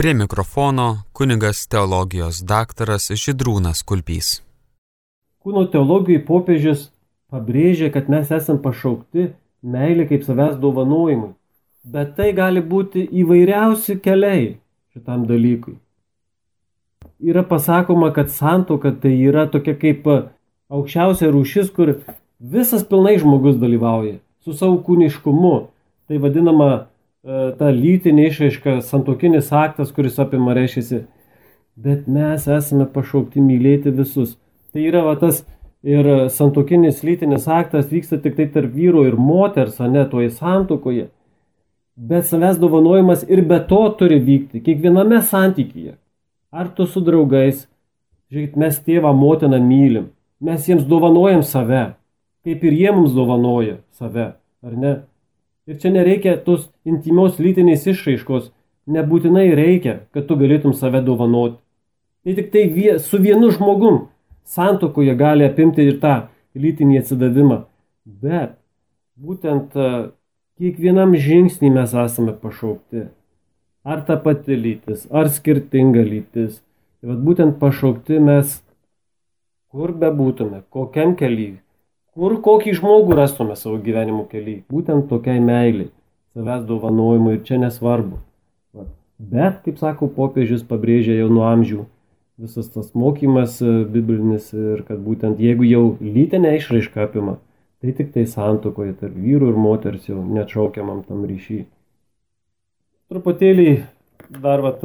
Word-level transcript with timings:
Prie 0.00 0.14
mikrofono 0.14 1.02
kunigas 1.12 1.66
teologijos 1.68 2.38
daktaras 2.50 3.10
Židrūnas 3.22 3.82
Kulpys. 3.84 4.28
Kūno 5.44 5.66
teologijai 5.68 6.22
popiežius 6.24 6.86
pabrėžia, 7.28 7.90
kad 7.92 8.08
mes 8.08 8.30
esam 8.32 8.62
pašaukti 8.64 9.26
meilė 9.60 10.06
kaip 10.08 10.24
savęs 10.24 10.54
dovanojimui. 10.62 11.34
Bet 11.84 12.14
tai 12.16 12.30
gali 12.38 12.62
būti 12.70 13.04
įvairiausi 13.12 13.98
keliai 14.00 14.46
šitam 14.94 15.26
dalykui. 15.28 15.76
Yra 17.20 17.44
pasakoma, 17.44 18.08
kad 18.16 18.32
santoka 18.32 18.94
tai 19.02 19.12
yra 19.18 19.44
tokia 19.52 19.76
kaip 19.84 20.08
aukščiausia 20.08 21.28
rūšis, 21.28 21.68
kur 21.76 21.98
visas 22.40 22.88
pilnai 22.88 23.18
žmogus 23.20 23.60
dalyvauja 23.60 24.16
su 24.40 24.56
savo 24.56 24.80
kūniškumu. 24.88 25.56
Tai 26.08 26.24
vadinama 26.24 26.86
ta 27.24 27.70
lytinė 27.74 28.28
išraiška, 28.30 28.80
santokinis 28.86 29.52
aktas, 29.52 29.92
kuris 29.92 30.18
apima 30.22 30.54
reiškiasi. 30.56 31.04
Bet 31.80 32.08
mes 32.08 32.46
esame 32.48 32.86
pašaukti 32.92 33.42
mylėti 33.44 33.92
visus. 33.94 34.36
Tai 34.72 34.84
yra 34.84 35.02
va, 35.04 35.16
tas 35.20 35.42
ir 35.82 36.28
santokinis 36.32 37.02
lytinis 37.04 37.48
aktas 37.48 37.88
vyksta 37.92 38.20
tik 38.20 38.36
tai 38.36 38.48
tarp 38.52 38.72
vyro 38.74 39.04
ir 39.08 39.16
moters, 39.16 39.80
o 39.80 39.88
ne 39.88 40.04
toje 40.08 40.30
santokoje. 40.30 41.08
Bet 41.96 42.24
savęs 42.28 42.56
dovanojimas 42.60 43.26
ir 43.28 43.44
be 43.44 43.60
to 43.68 43.82
turi 43.98 44.20
vykti 44.24 44.62
kiekviename 44.64 45.20
santykyje. 45.20 45.98
Ar 46.50 46.72
tu 46.74 46.86
su 46.86 47.02
draugais, 47.04 47.66
žiūrėk, 48.32 48.56
mes 48.56 48.80
tėvą, 48.80 49.12
motiną 49.14 49.60
mylim, 49.62 50.08
mes 50.40 50.66
jiems 50.66 50.88
dovanojam 50.88 51.44
save, 51.46 51.92
kaip 52.44 52.64
ir 52.64 52.74
jie 52.74 52.94
mums 52.96 53.12
dovanoja 53.14 53.78
save, 53.94 54.32
ar 54.64 54.76
ne? 54.76 54.94
Ir 55.68 55.78
čia 55.80 55.92
nereikia 55.92 56.36
tos 56.44 56.68
intimios 56.88 57.38
lytinės 57.42 57.84
išraiškos, 57.90 58.50
nebūtinai 58.90 59.50
reikia, 59.54 60.00
kad 60.14 60.26
tu 60.28 60.38
galėtum 60.40 60.72
save 60.76 61.02
dovanoti. 61.04 61.60
Tai 62.24 62.36
tik 62.36 62.50
tai 62.52 62.64
vie, 62.72 62.98
su 62.98 63.20
vienu 63.20 63.50
žmogum 63.52 64.08
santokoje 64.44 65.14
gali 65.16 65.46
apimti 65.46 65.84
ir 65.86 66.00
tą 66.02 66.16
lytinį 66.58 67.00
atsidavimą. 67.00 67.62
Bet 68.04 68.56
būtent 69.20 69.76
kiekvienam 70.60 71.14
žingsnį 71.16 71.70
mes 71.76 71.94
esame 72.04 72.34
pašaukti. 72.36 73.06
Ar 73.84 74.02
ta 74.04 74.18
pati 74.20 74.56
lytis, 74.56 75.06
ar 75.08 75.30
skirtinga 75.32 76.02
lytis. 76.04 76.60
Tai 77.00 77.16
būtent 77.24 77.56
pašaukti 77.62 78.18
mes, 78.20 78.58
kur 79.72 79.94
bebūtume, 79.96 80.66
kokiam 80.68 81.14
keliui, 81.16 81.62
kur 82.16 82.36
kokį 82.42 82.74
žmogų 82.80 83.16
rastume 83.18 83.56
savo 83.58 83.78
gyvenimo 83.84 84.24
keliui. 84.30 84.62
Būtent 84.72 85.08
tokiai 85.10 85.40
meiliai, 85.42 85.90
savęs 86.34 86.66
dovanojimui 86.68 87.36
ir 87.38 87.46
čia 87.46 87.60
nesvarbu. 87.62 88.20
Bet, 89.20 89.60
kaip 89.66 89.76
sako 89.80 90.08
popiežius, 90.16 90.64
pabrėžia 90.64 91.18
jau 91.18 91.28
nuo 91.28 91.44
amžių 91.44 91.84
visas 92.40 92.70
tas 92.72 92.94
mokymas 92.96 93.58
biblinis 93.92 94.48
ir 94.56 94.80
kad 94.88 95.02
būtent 95.04 95.40
jeigu 95.44 95.66
jau 95.68 95.82
lytinę 96.00 96.54
išraišką 96.56 97.04
apima, 97.04 97.36
tai 97.84 97.92
tik 97.96 98.14
tai 98.14 98.24
santokoje 98.28 98.94
tarp 99.02 99.16
vyrų 99.16 99.52
ir 99.52 99.60
moters 99.60 100.08
jau 100.08 100.22
neatšaukiamam 100.24 101.04
tam 101.08 101.26
ryšy. 101.28 101.66
Truputėlį 103.12 103.68
dar 104.40 104.64
vat, 104.64 104.84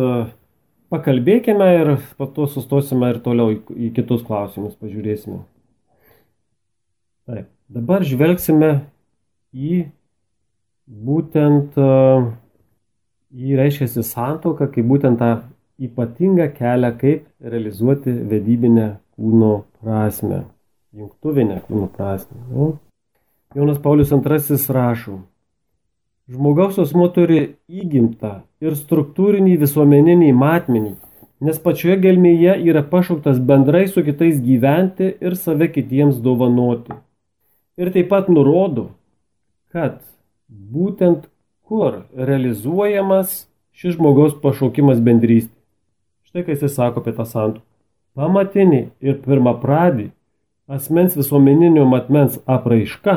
pakalbėkime 0.92 1.72
ir 1.80 1.96
po 2.20 2.28
to 2.28 2.50
sustosime 2.52 3.14
ir 3.14 3.24
toliau 3.24 3.56
į 3.56 3.94
kitus 3.96 4.26
klausimus 4.28 4.76
pažiūrėsime. 4.76 5.44
Dabar 7.66 8.04
žvelgsime 8.06 8.72
į 9.54 9.86
būtent 10.86 11.78
į 13.36 13.56
reiškia 13.58 14.04
santoką, 14.06 14.70
kaip 14.72 14.86
būtent 14.86 15.20
tą 15.20 15.30
ypatingą 15.82 16.52
kelią, 16.56 16.92
kaip 17.00 17.26
realizuoti 17.42 18.14
vedybinę 18.30 18.90
kūno 19.18 19.54
prasme, 19.82 20.44
jungtuvinę 20.96 21.62
kūno 21.68 21.90
prasme. 21.92 22.38
Nu, 22.52 22.68
Jonas 23.56 23.80
Paulius 23.82 24.12
II 24.12 24.60
rašo, 24.78 25.18
žmogaus 26.32 26.78
asmo 26.80 27.08
turi 27.16 27.56
įgimtą 27.68 28.36
ir 28.64 28.78
struktūrinį 28.78 29.58
visuomeninį 29.62 30.32
matmenį, 30.38 30.94
nes 31.42 31.60
pačioje 31.60 31.98
gelmėje 32.06 32.56
yra 32.70 32.86
pašauktas 32.94 33.42
bendrai 33.42 33.88
su 33.88 34.04
kitais 34.06 34.40
gyventi 34.44 35.12
ir 35.20 35.36
save 35.36 35.72
kitiems 35.74 36.22
dovanoti. 36.24 36.96
Ir 37.76 37.92
taip 37.92 38.08
pat 38.12 38.30
nurodo, 38.32 38.90
kad 39.74 40.00
būtent 40.48 41.28
kur 41.68 42.06
realizuojamas 42.16 43.46
šis 43.76 43.98
žmogaus 43.98 44.38
pašaukimas 44.40 45.02
bendrystė. 45.04 45.52
Štai 46.30 46.46
kai 46.48 46.56
jis 46.56 46.76
sako 46.76 47.04
apie 47.04 47.16
tą 47.18 47.26
santuoką. 47.28 47.66
Pamatinį 48.16 48.82
ir 49.04 49.18
pirmą 49.26 49.58
pradį 49.60 50.06
asmens 50.72 51.18
visuomeninio 51.20 51.84
matmens 51.90 52.38
apraiška 52.48 53.16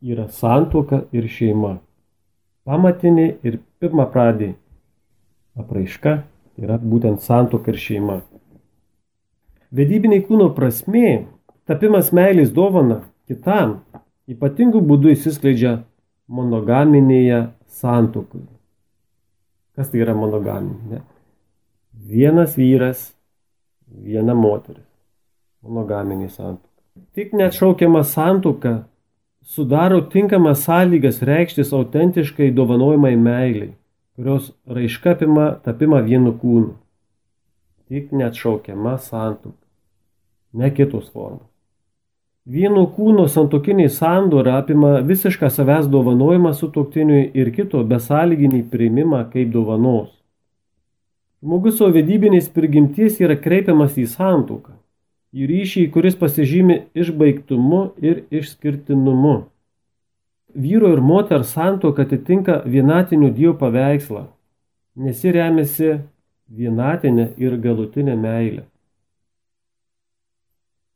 yra 0.00 0.24
santuoka 0.32 1.02
ir 1.12 1.28
šeima. 1.28 1.74
Pamatinė 2.64 3.26
ir 3.44 3.60
pirmą 3.82 4.08
pradį 4.14 4.54
apraiška 5.60 6.22
yra 6.62 6.80
būtent 6.80 7.20
santuoka 7.20 7.74
ir 7.74 7.80
šeima. 7.82 8.22
Vedybiniai 9.72 10.24
kūno 10.24 10.48
prasmė, 10.56 11.26
tapimas 11.68 12.08
meilės 12.16 12.56
dovana 12.56 13.02
kitam, 13.32 13.80
ypatingų 14.30 14.84
būdų 14.86 15.16
įsiskleidžia 15.16 15.80
monogaminėje 16.32 17.46
santuokoje. 17.80 18.48
Kas 19.72 19.88
tai 19.88 20.02
yra 20.04 20.14
monogaminė? 20.16 21.00
Vienas 22.12 22.56
vyras, 22.60 23.10
viena 23.88 24.34
moteris. 24.36 24.84
Monogaminė 25.64 26.28
santuoka. 26.28 26.68
Tik 27.16 27.32
neatšaukiama 27.38 28.02
santuoka 28.04 28.72
sudaro 29.42 30.00
tinkamas 30.12 30.64
sąlygas 30.66 31.22
reikštis 31.24 31.72
autentiškai 31.72 32.50
dovanojimai 32.56 33.14
meiliai, 33.16 33.70
kurios 34.16 34.50
raiška 34.66 35.16
apima 35.16 35.46
tapimą 35.64 36.02
vienu 36.08 36.34
kūnu. 36.42 36.74
Tik 37.88 38.12
neatšaukiama 38.12 38.98
santuoka, 39.00 39.56
ne 40.52 40.70
kitos 40.74 41.08
formos. 41.14 41.51
Vieno 42.42 42.88
kūno 42.90 43.28
santokinį 43.30 43.86
sandorą 43.94 44.56
apima 44.58 44.96
visišką 45.06 45.50
savęs 45.50 45.86
dovanojimą 45.90 46.52
su 46.58 46.72
toktiniui 46.74 47.30
ir 47.38 47.52
kito 47.54 47.84
besąlyginį 47.86 48.64
priimimą 48.70 49.24
kaip 49.30 49.52
dovanos. 49.54 50.10
Žmogus 51.42 51.78
savo 51.78 51.94
vedybinės 51.94 52.48
prigimties 52.54 53.20
yra 53.22 53.38
kreipiamas 53.38 53.94
į 53.98 54.08
santuoką 54.10 54.74
į 55.32 55.48
ryšį, 55.48 55.86
kuris 55.92 56.16
pasižymi 56.20 56.78
išbaigtumu 56.94 57.82
ir 58.04 58.24
išskirtinumu. 58.30 59.36
Vyro 60.52 60.90
ir 60.92 61.00
moters 61.00 61.54
santuoka 61.56 62.04
atitinka 62.04 62.58
vienatinių 62.68 63.30
dievų 63.32 63.54
paveikslą, 63.62 64.26
nes 65.00 65.22
ji 65.24 65.32
remiasi 65.32 65.94
vienatinė 66.52 67.30
ir 67.40 67.56
galutinė 67.56 68.18
meilė. 68.20 68.66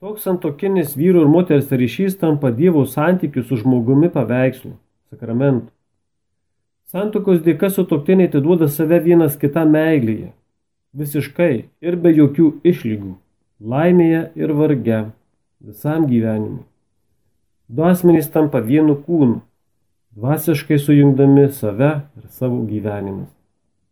Toks 0.01 0.27
santokinis 0.29 0.97
vyro 0.97 1.23
ir 1.25 1.29
moters 1.33 1.71
ryšys 1.73 2.19
tampa 2.21 2.51
Dievo 2.53 2.83
santykių 2.85 3.45
su 3.49 3.57
žmogumi 3.63 4.11
paveikslu, 4.13 4.75
sakramentu. 5.09 5.71
Santokos 6.93 7.41
dėka 7.47 7.71
sutoktiniai 7.73 8.29
atiduoda 8.29 8.69
save 8.69 8.99
vienas 9.07 9.39
kitam 9.41 9.73
meilėje, 9.73 10.35
visiškai 10.93 11.55
ir 11.81 11.97
be 12.03 12.13
jokių 12.13 12.51
išlygų 12.73 13.15
laimėje 13.61 14.21
ir 14.37 14.53
varge, 14.53 15.01
visam 15.65 16.05
gyvenimui. 16.11 16.67
Du 17.69 17.89
asmenys 17.89 18.29
tampa 18.29 18.61
vienu 18.61 18.99
kūnu, 19.01 19.41
dvasiškai 20.13 20.77
sujungdami 20.77 21.49
save 21.57 21.91
ir 22.21 22.29
savo 22.29 22.61
gyvenimus. 22.69 23.36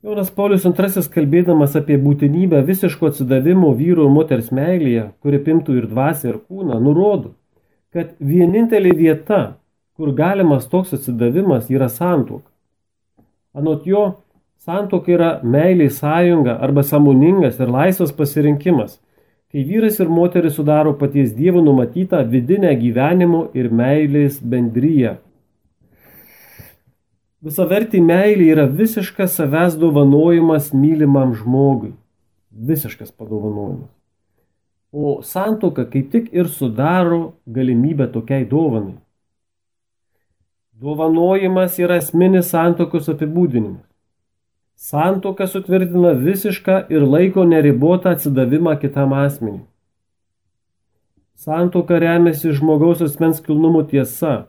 Jonas 0.04 0.28
Paulius 0.28 0.66
II 0.68 1.02
kalbėdamas 1.14 1.78
apie 1.80 1.96
būtinybę 1.96 2.58
visiško 2.68 3.08
atsidavimo 3.08 3.70
vyro 3.78 4.04
ir 4.04 4.12
moters 4.12 4.50
meilėje, 4.52 5.06
kuri 5.24 5.38
pimtų 5.46 5.78
ir 5.78 5.86
dvasę 5.88 6.28
ir 6.28 6.34
kūną, 6.44 6.76
nurodo, 6.76 7.30
kad 7.88 8.10
vienintelė 8.20 8.92
vieta, 8.98 9.38
kur 9.96 10.12
galimas 10.12 10.68
toks 10.68 10.92
atsidavimas, 10.98 11.70
yra 11.72 11.88
santuoka. 11.88 12.44
Anot 13.56 13.88
jo, 13.88 14.04
santuoka 14.60 15.14
yra 15.16 15.30
meiliai 15.40 15.88
sąjunga 15.88 16.58
arba 16.60 16.84
samoningas 16.84 17.56
ir 17.64 17.72
laisvas 17.72 18.12
pasirinkimas, 18.12 18.98
kai 19.48 19.64
vyras 19.64 20.02
ir 20.04 20.12
moteris 20.12 20.58
sudaro 20.60 20.92
paties 21.00 21.32
Dievo 21.32 21.64
numatytą 21.64 22.26
vidinę 22.28 22.76
gyvenimo 22.76 23.46
ir 23.56 23.72
meilės 23.72 24.36
bendryją. 24.44 25.16
Visavertį 27.44 28.00
meilė 28.00 28.46
yra 28.54 28.64
visiškas 28.72 29.34
savęs 29.36 29.74
dovanojimas 29.76 30.70
mylimam 30.72 31.34
žmogui. 31.36 31.90
Visiškas 32.50 33.10
padovanojimas. 33.12 33.90
O 34.94 35.18
santoka 35.26 35.84
kaip 35.90 36.08
tik 36.12 36.30
ir 36.32 36.48
sudaro 36.48 37.34
galimybę 37.44 38.06
tokiai 38.14 38.46
dovanai. 38.48 38.94
Dovanojimas 40.80 41.76
yra 41.82 41.98
esminis 42.00 42.48
santokos 42.54 43.10
apibūdinimas. 43.12 43.84
Santoka 44.74 45.44
sutvirtina 45.46 46.14
visišką 46.24 46.78
ir 46.94 47.04
laiko 47.04 47.44
neribotą 47.44 48.14
atsidavimą 48.16 48.78
kitam 48.80 49.12
asmeniui. 49.18 49.66
Santoka 51.36 52.00
remiasi 52.00 52.56
žmogaus 52.56 53.04
asmens 53.04 53.44
kilnumo 53.44 53.84
tiesa, 53.90 54.46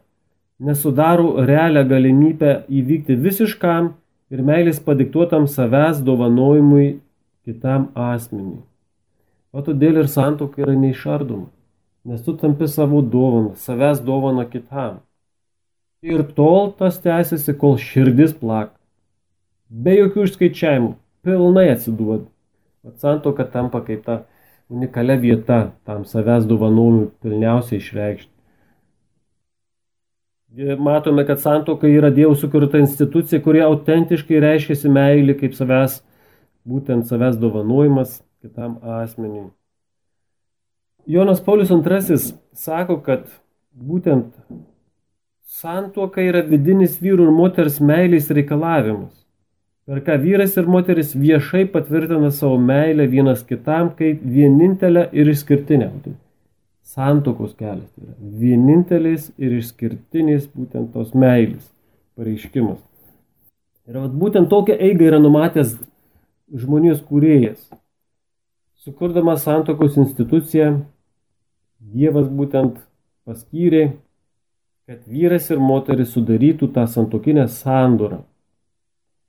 nesudaro 0.60 1.46
realią 1.46 1.84
galimybę 1.88 2.52
įvykti 2.70 3.18
visiškam 3.20 3.92
ir 4.32 4.44
meilės 4.46 4.80
padiktuotam 4.84 5.48
savęs 5.52 6.02
dovanojimui 6.06 7.00
kitam 7.46 7.90
asmeniui. 7.96 8.64
O 9.56 9.64
todėl 9.64 10.02
ir 10.02 10.12
santoka 10.12 10.64
yra 10.64 10.76
neišardoma, 10.76 11.48
nes 12.08 12.24
tu 12.24 12.36
tampi 12.40 12.68
savo 12.68 13.02
dovaną, 13.02 13.56
savęs 13.56 14.02
dovaną 14.04 14.48
kitam. 14.52 15.02
Ir 16.06 16.24
tol 16.38 16.72
tas 16.78 17.00
tęsiasi, 17.02 17.56
kol 17.58 17.80
širdis 17.82 18.36
plak. 18.38 18.74
Be 19.70 19.96
jokių 19.96 20.28
išskaičiavimų, 20.28 20.92
pilnai 21.26 21.70
atsiduoda. 21.74 22.28
Vat 22.86 23.02
santoka 23.02 23.48
tampa 23.50 23.82
kaip 23.82 24.04
ta 24.06 24.20
unikalia 24.70 25.18
vieta 25.18 25.60
tam 25.88 26.06
savęs 26.06 26.46
dovanojimui 26.46 27.10
pilniausiai 27.24 27.82
išreikšti. 27.82 28.35
Matome, 30.56 31.26
kad 31.26 31.42
santoka 31.42 31.88
yra 31.88 32.10
Dievo 32.10 32.36
sukurta 32.36 32.80
institucija, 32.80 33.42
kurie 33.44 33.64
autentiškai 33.66 34.40
reiškiasi 34.40 34.88
meilį 34.88 35.36
kaip 35.42 35.56
savęs, 35.58 35.98
būtent 36.64 37.10
savęs 37.10 37.36
dovanojimas, 37.42 38.22
kitam 38.40 38.78
asmeniui. 39.02 39.50
Jonas 41.06 41.42
Paulius 41.44 41.70
II 41.70 42.18
sako, 42.54 43.02
kad 43.04 43.28
būtent 43.76 44.32
santuoka 45.44 46.24
yra 46.24 46.42
vidinis 46.48 47.02
vyrų 47.04 47.28
ir 47.28 47.36
moters 47.36 47.82
meilės 47.84 48.32
reikalavimas, 48.32 49.12
per 49.86 50.02
ką 50.08 50.16
vyras 50.24 50.56
ir 50.58 50.72
moteris 50.72 51.14
viešai 51.20 51.66
patvirtina 51.74 52.32
savo 52.32 52.58
meilę 52.58 53.10
vienas 53.12 53.44
kitam 53.44 53.92
kaip 54.00 54.24
vienintelę 54.24 55.10
ir 55.12 55.36
išskirtinę. 55.36 55.92
Santokos 56.86 57.56
kelias 57.58 57.90
tai 57.96 58.06
yra 58.06 58.16
vienintelis 58.42 59.32
ir 59.42 59.56
išskirtinis 59.58 60.46
būtent 60.54 60.92
tos 60.94 61.16
meilės 61.18 61.66
pareiškimas. 62.16 62.78
Ir 63.90 63.98
būtent 64.22 64.50
tokią 64.50 64.78
eigą 64.88 65.08
yra 65.10 65.20
numatęs 65.22 65.76
žmonijos 66.54 67.02
kūrėjas. 67.10 67.60
Sukurdamas 68.86 69.44
santokos 69.46 69.98
instituciją, 69.98 70.84
Dievas 71.86 72.26
būtent 72.30 72.78
paskyrė, 73.26 73.96
kad 74.90 75.04
vyras 75.10 75.52
ir 75.54 75.62
moteris 75.62 76.14
sudarytų 76.16 76.70
tą 76.74 76.86
santokinę 76.90 77.46
sandorą, 77.52 78.24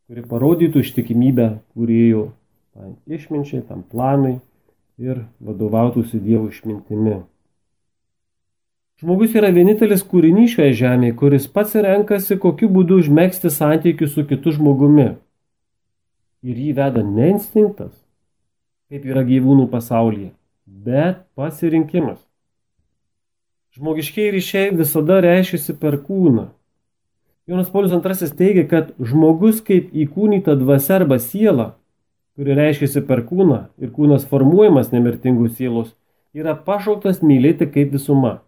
kuri 0.09 0.25
parodytų 0.29 0.85
ištikimybę 0.85 1.49
kūrėjų 1.73 2.27
tam 2.77 2.97
išminčiai, 3.09 3.65
tam 3.65 3.83
planai 3.83 4.39
ir 5.01 5.25
vadovautųsi 5.41 6.21
Dievo 6.21 6.49
išmintimi. 6.53 7.23
Žmogus 8.97 9.35
yra 9.37 9.51
vienintelis 9.53 10.01
kūrinys 10.09 10.55
šioje 10.55 10.73
žemėje, 10.79 11.15
kuris 11.21 11.47
pats 11.53 11.75
renkasi, 11.85 12.39
kokiu 12.41 12.71
būdu 12.73 13.03
užmėgsti 13.03 13.51
santykius 13.53 14.15
su 14.15 14.23
kitu 14.25 14.55
žmogumi. 14.57 15.11
Ir 16.41 16.63
jį 16.63 16.71
veda 16.79 17.03
ne 17.05 17.27
instinktas, 17.35 17.91
kaip 18.89 19.05
yra 19.05 19.21
gyvūnų 19.29 19.67
pasaulyje, 19.69 20.31
bet 20.65 21.21
pasirinkimas. 21.37 22.23
Žmogiškiai 23.77 24.33
ryšiai 24.33 24.73
visada 24.79 25.21
reiškiasi 25.21 25.77
per 25.77 25.99
kūną. 26.01 26.47
Jonas 27.47 27.69
Paulius 27.69 27.93
II 27.93 28.33
teigia, 28.41 28.65
kad 28.65 28.97
žmogus 28.97 29.61
kaip 29.61 29.93
įkūnyta 29.93 30.57
dvasia 30.57 30.97
arba 31.03 31.21
siela, 31.21 31.75
kuri 32.33 32.57
reiškiasi 32.57 33.05
per 33.05 33.27
kūną 33.29 33.61
ir 33.77 33.93
kūnas 33.93 34.25
formuojamas 34.33 34.89
nemirtingų 34.97 35.53
sielos, 35.53 35.93
yra 36.33 36.57
pašauktas 36.57 37.21
mylėti 37.21 37.69
kaip 37.69 37.93
visuma. 37.93 38.39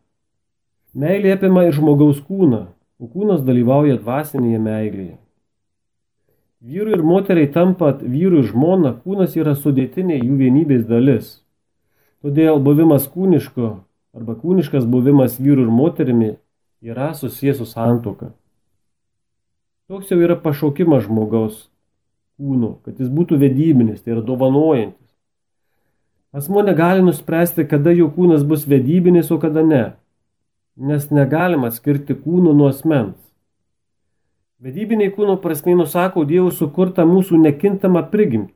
Meilė 0.96 1.35
apima 1.37 1.67
ir 1.67 1.75
žmogaus 1.76 2.23
kūną, 2.25 2.62
o 2.99 3.08
kūnas 3.12 3.43
dalyvauja 3.44 3.99
dvasinėje 4.00 4.61
meilėje. 4.62 5.17
Vyrui 6.64 6.96
ir 6.96 7.02
moteriai 7.06 7.50
tampant 7.52 8.00
vyrų 8.02 8.40
ir 8.43 8.49
žmona, 8.49 8.94
kūnas 9.05 9.37
yra 9.38 9.52
sudėtinė 9.55 10.17
jų 10.19 10.38
vienybės 10.40 10.87
dalis. 10.88 11.29
Todėl 12.25 12.58
buvimas 12.58 13.06
kūniško 13.12 13.69
arba 14.17 14.35
kūniškas 14.40 14.88
buvimas 14.88 15.37
vyrų 15.38 15.69
ir 15.69 15.70
moterimi 15.70 16.31
yra 16.82 17.12
susijęs 17.14 17.61
su 17.61 17.69
santoka. 17.69 18.32
Toks 19.88 20.11
jau 20.11 20.19
yra 20.25 20.35
pašaukimas 20.40 21.05
žmogaus 21.06 21.69
kūno, 22.40 22.79
kad 22.82 22.99
jis 22.99 23.12
būtų 23.12 23.38
vedybinis, 23.38 24.02
tai 24.02 24.17
yra 24.17 24.25
dovanojantis. 24.25 25.06
Asmo 26.32 26.62
negali 26.62 27.05
nuspręsti, 27.06 27.64
kada 27.69 27.94
jo 27.94 28.11
kūnas 28.12 28.43
bus 28.46 28.67
vedybinis, 28.69 29.31
o 29.31 29.38
kada 29.43 29.62
ne, 29.64 29.85
nes 30.78 31.08
negalima 31.10 31.70
skirti 31.75 32.14
kūno 32.14 32.54
nuo 32.54 32.69
asmens. 32.70 33.19
Vedybiniai 34.62 35.10
kūno 35.14 35.36
prasmei 35.42 35.76
nusako 35.78 36.25
Dievo 36.26 36.50
sukurtą 36.54 37.04
mūsų 37.06 37.38
nekintamą 37.42 38.04
prigimtį. 38.12 38.54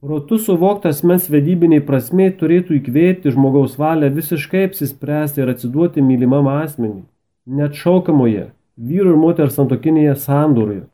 Protu 0.00 0.38
suvoktas 0.40 1.02
mens 1.04 1.26
vedybiniai 1.28 1.82
prasmei 1.84 2.30
turėtų 2.32 2.78
įkvėpti 2.78 3.34
žmogaus 3.34 3.74
valią 3.78 4.08
visiškai 4.14 4.62
apsispręsti 4.70 5.42
ir 5.42 5.52
atsiduoti 5.52 6.00
mylimam 6.00 6.48
asmeniui, 6.48 7.04
net 7.44 7.76
šaukamoje 7.76 8.46
vyru 8.80 9.12
ir 9.12 9.20
moters 9.20 9.58
santokinėje 9.60 10.16
sandoroje, 10.22 10.86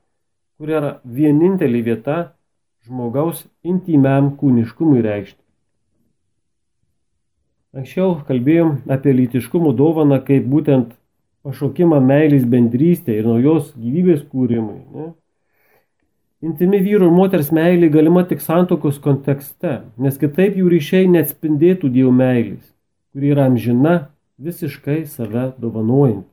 kur 0.59 0.75
yra 0.75 0.93
vienintelė 1.07 1.85
vieta 1.87 2.19
žmogaus 2.89 3.45
intimiam 3.63 4.33
kūniškumui 4.41 5.05
reikšti. 5.07 5.46
Anksčiau 7.77 8.23
kalbėjom 8.25 8.89
apie 8.89 9.13
lytiškumo 9.13 9.75
dovaną 9.77 10.17
kaip 10.25 10.47
būtent 10.49 10.95
pašaukimą 11.45 11.99
meilės 12.01 12.47
bendrystė 12.49 13.19
ir 13.19 13.27
naujos 13.29 13.75
gyvybės 13.77 14.23
kūrimui. 14.31 14.79
Ne? 14.97 15.09
Intimi 16.47 16.81
vyru 16.81 17.11
ir 17.11 17.13
moters 17.13 17.51
meilė 17.53 17.91
galima 17.93 18.23
tik 18.29 18.41
santokos 18.45 18.97
kontekste, 19.03 19.75
nes 20.01 20.17
kitaip 20.21 20.57
jų 20.57 20.71
ryšiai 20.73 21.11
neatspindėtų 21.13 21.91
Dievo 21.93 22.15
meilės, 22.17 22.65
kuri 23.13 23.35
yra 23.35 23.47
amžina, 23.51 23.95
visiškai 24.41 25.03
save 25.13 25.51
dovanojant. 25.61 26.25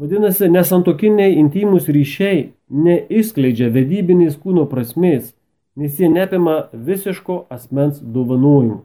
Vadinasi, 0.00 0.48
nesantokiniai 0.50 1.36
intimus 1.38 1.86
ryšiai 1.92 2.48
neišskleidžia 2.70 3.68
vedybinės 3.74 4.38
kūno 4.40 4.64
prasmės, 4.70 5.34
nes 5.78 5.98
jie 6.00 6.08
neapima 6.10 6.62
visiško 6.72 7.44
asmens 7.52 8.00
dovanojimo. 8.00 8.82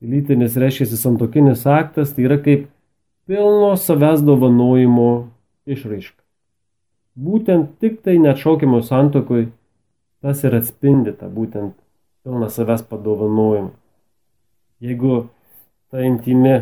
Lytinis 0.00 0.56
reiškia 0.56 0.96
santokinis 0.96 1.66
aktas, 1.68 2.14
tai 2.16 2.24
yra 2.24 2.38
kaip 2.40 2.68
pilno 3.28 3.74
savęs 3.76 4.22
dovanojimo 4.24 5.10
išraiška. 5.68 6.16
Būtent 7.20 7.76
tik 7.82 8.00
tai 8.06 8.16
neatšaukiamo 8.22 8.80
santokoj 8.86 9.50
tas 10.24 10.40
ir 10.44 10.56
atspindi 10.56 11.12
tą 11.16 11.28
būtent 11.32 11.74
pilną 12.24 12.48
savęs 12.48 12.86
padovanojimą. 12.88 13.70
Jeigu 14.80 15.28
ta 15.92 16.00
intimi, 16.06 16.56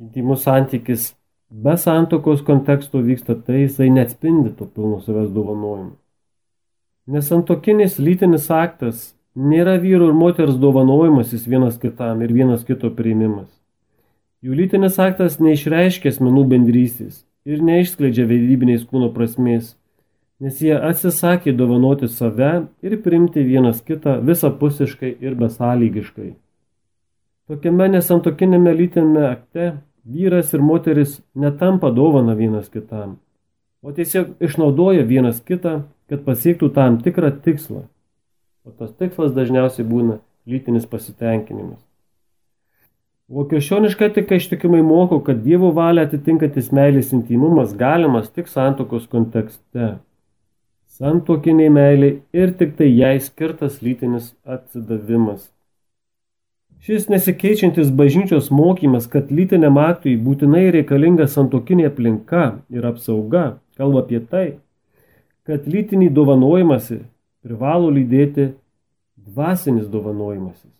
intimus 0.00 0.44
santykis 0.44 1.12
be 1.48 1.76
santokos 1.80 2.44
konteksto 2.44 3.00
vyksta, 3.00 3.34
tai 3.34 3.64
jisai 3.64 3.88
neatspindi 3.92 4.52
to 4.58 4.68
pilno 4.68 5.00
savęs 5.00 5.32
dovanojimo. 5.32 5.96
Nesantokinis 7.06 7.98
lytinis 7.98 8.50
aktas 8.50 9.14
Nėra 9.32 9.78
vyro 9.80 10.10
ir 10.10 10.12
moters 10.12 10.58
dovanojimasis 10.60 11.46
vienas 11.48 11.78
kitam 11.80 12.20
ir 12.20 12.32
vienas 12.36 12.66
kito 12.68 12.90
priimimas. 12.92 13.48
Jų 14.44 14.58
lytinis 14.58 14.98
aktas 15.00 15.38
neišreiškia 15.40 16.10
asmenų 16.12 16.42
bendrystės 16.50 17.22
ir 17.48 17.62
neišskleidžia 17.64 18.26
vedybinės 18.28 18.82
kūno 18.90 19.08
prasmės, 19.14 19.70
nes 20.36 20.58
jie 20.60 20.74
atsisakė 20.76 21.54
dovanoti 21.56 22.10
save 22.12 22.66
ir 22.84 22.98
priimti 23.00 23.40
vienas 23.46 23.80
kitą 23.80 24.18
visapusiškai 24.20 25.14
ir 25.24 25.38
besąlygiškai. 25.40 26.34
Tokiame 27.48 27.88
nesantokinėme 27.94 28.76
lytinėme 28.82 29.24
akte 29.30 29.70
vyras 30.04 30.52
ir 30.52 30.60
moteris 30.60 31.16
netampa 31.32 31.88
dovana 31.88 32.36
vienas 32.36 32.68
kitam, 32.68 33.16
o 33.80 33.96
tiesiog 33.96 34.36
išnaudoja 34.44 35.08
vienas 35.08 35.40
kitą, 35.40 35.86
kad 36.12 36.28
pasiektų 36.28 36.68
tam 36.76 37.00
tikrą 37.00 37.32
tikslą 37.40 37.86
O 38.62 38.70
tas 38.70 38.92
tikslas 38.94 39.32
dažniausiai 39.34 39.86
būna 39.86 40.20
lytinis 40.46 40.84
pasitenkinimas. 40.86 41.80
O 43.32 43.46
krikščioniška 43.48 44.10
etika 44.10 44.36
ištikimai 44.36 44.82
moko, 44.86 45.18
kad 45.24 45.40
Dievo 45.42 45.70
valia 45.74 46.04
atitinkantis 46.06 46.68
meilės 46.76 47.14
intimumas 47.16 47.72
galimas 47.78 48.28
tik 48.30 48.50
santokos 48.52 49.06
kontekste. 49.10 49.94
Santokiniai 50.92 51.72
meiliai 51.72 52.18
ir 52.36 52.52
tik 52.60 52.76
tai 52.78 52.90
jai 52.92 53.16
skirtas 53.24 53.80
lytinis 53.82 54.34
atsidavimas. 54.44 55.48
Šis 56.82 57.06
nesikeičiantis 57.08 57.90
bažnyčios 57.94 58.50
mokymas, 58.50 59.06
kad 59.10 59.30
lytiniam 59.30 59.78
aktui 59.78 60.16
būtinai 60.18 60.66
reikalinga 60.74 61.28
santokinė 61.30 61.88
aplinka 61.88 62.44
ir 62.74 62.86
apsauga, 62.86 63.44
kalba 63.78 64.02
apie 64.02 64.20
tai, 64.20 64.46
kad 65.46 65.66
lytinį 65.70 66.10
dovanojimąsi 66.14 67.00
privalo 67.42 67.90
lydėti 67.90 68.52
dvasinis 69.16 69.88
dovanojimasis. 69.90 70.70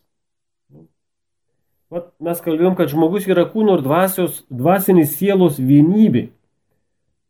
Vat 1.92 2.08
mes 2.24 2.38
kalbėjom, 2.40 2.76
kad 2.78 2.88
žmogus 2.88 3.26
yra 3.28 3.44
kūno 3.52 3.76
ir 3.76 3.82
dvasios, 3.84 4.42
dvasinis 4.48 5.12
sielos 5.18 5.58
vienybė. 5.60 6.30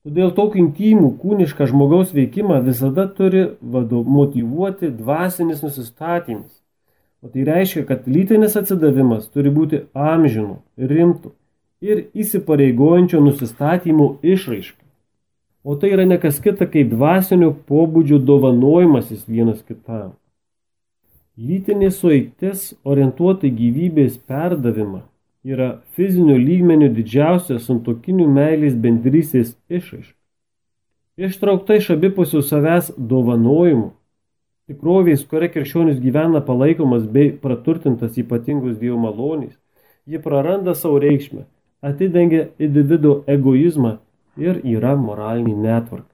Todėl 0.07 0.31
tokį 0.35 0.61
intimų 0.61 1.09
kūnišką 1.23 1.67
žmogaus 1.71 2.13
veikimą 2.15 2.61
visada 2.63 3.09
turi 3.11 3.43
vado, 3.61 4.03
motivuoti 4.07 4.91
dvasinis 4.95 5.63
nusistatymas. 5.63 6.61
O 7.23 7.31
tai 7.31 7.45
reiškia, 7.47 7.85
kad 7.87 8.07
lytinis 8.11 8.57
atsidavimas 8.59 9.29
turi 9.31 9.51
būti 9.55 9.85
amžinu, 9.95 10.61
rimtu 10.79 11.35
ir 11.83 12.07
įsipareigojančio 12.19 13.23
nusistatymo 13.23 14.09
išraiška. 14.23 14.82
O 15.65 15.77
tai 15.77 15.93
yra 15.95 16.05
nekas 16.07 16.41
kita 16.43 16.67
kaip 16.67 16.91
dvasinio 16.91 17.53
pobūdžio 17.69 18.19
dovanojimasis 18.27 19.23
vienas 19.31 19.63
kitam. 19.63 20.17
Lytinė 21.39 21.93
sueitis 21.95 22.73
orientuota 22.85 23.47
į 23.47 23.55
gyvybės 23.61 24.19
perdavimą 24.27 25.05
yra 25.47 25.69
fizinio 25.95 26.35
lygmenio 26.39 26.91
didžiausia 26.95 27.61
santokinių 27.63 28.27
meilės 28.31 28.75
bendrysės 28.75 29.55
išraiška. 29.71 30.19
Ištraukta 31.23 31.79
iš 31.79 31.91
abipusių 31.95 32.43
savęs 32.47 32.93
dovanojimų, 32.97 33.91
tikrovės, 34.71 35.25
kuria 35.29 35.51
krikščionis 35.53 35.99
gyvena 36.03 36.41
palaikomas 36.43 37.05
bei 37.07 37.35
praturtintas 37.43 38.17
ypatingus 38.19 38.79
Dievo 38.81 38.99
malonės, 39.03 39.55
ji 40.09 40.19
praranda 40.23 40.75
savo 40.75 40.99
reikšmę, 41.03 41.45
atidengia 41.85 42.49
individuo 42.59 43.21
egoizmą 43.31 43.99
ir 44.37 44.61
yra 44.65 44.95
moralinė 44.97 45.57
netvarka. 45.57 46.09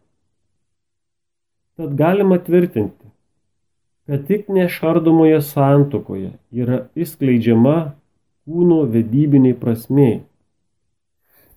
Tad 1.78 1.94
galima 1.94 2.38
tvirtinti, 2.42 3.06
kad 4.06 4.26
tik 4.26 4.48
nešardomoje 4.50 5.38
santukoje 5.46 6.32
yra 6.50 6.88
įskleidžiama 6.98 7.76
kūno 8.48 8.82
vedybiniai 8.90 9.54
prasmei. 9.54 10.22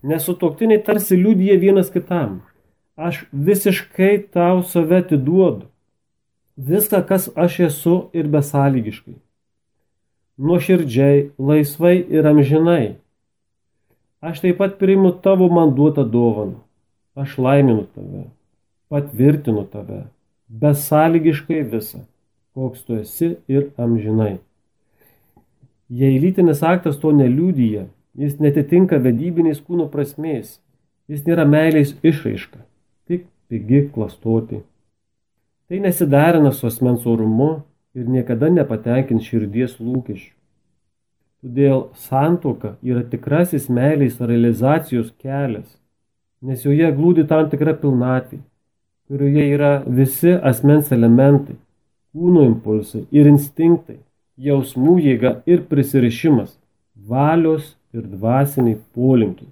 Nesutoktiniai 0.06 0.82
tarsi 0.86 1.18
liūdė 1.18 1.56
vienas 1.58 1.90
kitam. 1.90 2.40
Aš 2.96 3.24
visiškai 3.32 4.14
tau 4.34 4.62
save 4.62 5.00
atiduodu. 5.02 5.66
Viską, 6.56 7.00
kas 7.08 7.30
aš 7.34 7.60
esu 7.66 7.94
ir 8.12 8.28
besąlygiškai. 8.28 9.16
Nuoširdžiai, 10.38 11.30
laisvai 11.38 11.96
ir 11.98 12.28
amžinai. 12.28 13.01
Aš 14.22 14.44
taip 14.44 14.60
pat 14.62 14.78
priimu 14.78 15.10
tavo 15.24 15.48
man 15.50 15.74
duotą 15.74 16.06
dovaną. 16.06 16.60
Aš 17.18 17.36
laiminu 17.42 17.84
tave. 17.94 18.28
Patvirtinu 18.88 19.66
tave. 19.68 20.04
Besąlygiškai 20.48 21.62
visą 21.66 22.04
koks 22.54 22.84
tu 22.84 22.96
esi 23.00 23.36
ir 23.48 23.70
amžinai. 23.80 24.36
Jei 25.88 26.18
lytinis 26.20 26.62
aktas 26.64 26.98
to 27.00 27.12
neliūdyja, 27.16 27.86
jis 28.16 28.38
netitinka 28.44 28.98
vedybinės 29.00 29.62
kūno 29.64 29.88
prasmės, 29.92 30.58
jis 31.08 31.24
nėra 31.28 31.46
meilės 31.48 31.94
išraiška, 32.04 32.60
tik 33.08 33.26
pigi 33.48 33.86
klastoti. 33.94 34.62
Tai 35.68 35.80
nesiderina 35.80 36.52
su 36.52 36.68
asmens 36.68 37.06
orumu 37.08 37.62
ir 37.96 38.08
niekada 38.08 38.52
nepatenkins 38.52 39.28
širdies 39.28 39.78
lūkesčių. 39.80 40.32
Todėl 41.42 41.88
santoka 41.98 42.76
yra 42.86 43.00
tikrasis 43.02 43.64
meilės 43.66 44.20
realizacijos 44.22 45.08
kelias, 45.18 45.66
nes 46.38 46.62
joje 46.62 46.86
glūdi 46.94 47.24
tam 47.26 47.48
tikra 47.50 47.74
pilnatvė, 47.80 48.38
kurioje 49.10 49.48
yra 49.56 49.72
visi 49.86 50.36
asmens 50.38 50.92
elementai 50.94 51.56
kūno 52.14 52.44
impulsai 52.46 53.06
ir 53.10 53.26
instinktai, 53.26 53.98
jausmų 54.38 54.98
jėga 55.02 55.34
ir 55.50 55.64
prisirišimas, 55.66 56.54
valios 56.94 57.74
ir 57.90 58.06
dvasiniai 58.06 58.78
polinkiai. 58.94 59.50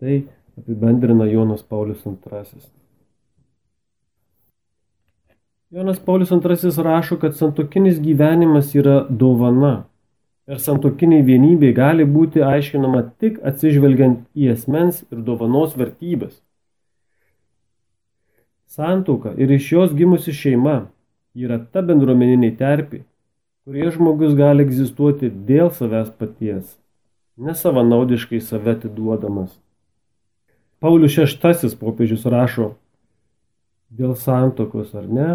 Tai 0.00 0.16
apibendrina 0.58 1.30
Jonas 1.30 1.62
Paulius 1.62 2.02
II. 2.02 2.64
Jonas 5.74 5.98
Paulius 5.98 6.34
II 6.34 6.76
rašo, 6.90 7.22
kad 7.22 7.38
santokinis 7.38 8.02
gyvenimas 8.02 8.74
yra 8.74 9.04
dovana 9.08 9.84
ir 10.50 10.60
santokiniai 10.60 11.24
vienybė 11.24 11.72
gali 11.76 12.04
būti 12.04 12.42
aiškinama 12.44 13.02
tik 13.22 13.40
atsižvelgiant 13.50 14.24
į 14.36 14.50
esmens 14.54 15.02
ir 15.10 15.22
dovanos 15.24 15.76
vertybės. 15.78 16.36
Santuoka 18.74 19.32
ir 19.38 19.52
iš 19.54 19.72
jos 19.72 19.92
gimusi 19.96 20.34
šeima 20.34 20.78
yra 21.34 21.58
ta 21.72 21.82
bendruomeninė 21.82 22.54
terpė, 22.58 23.04
kurioje 23.64 23.96
žmogus 23.96 24.34
gali 24.38 24.64
egzistuoti 24.66 25.30
dėl 25.48 25.70
savęs 25.72 26.10
paties, 26.18 26.74
nesavanaudiškai 27.38 28.40
save 28.42 28.74
atiduodamas. 28.76 29.52
Paulius 30.82 31.16
VI 31.16 31.70
popiežius 31.80 32.26
rašo, 32.28 32.74
dėl 33.88 34.12
santokos 34.20 34.92
ar 34.98 35.06
ne, 35.08 35.30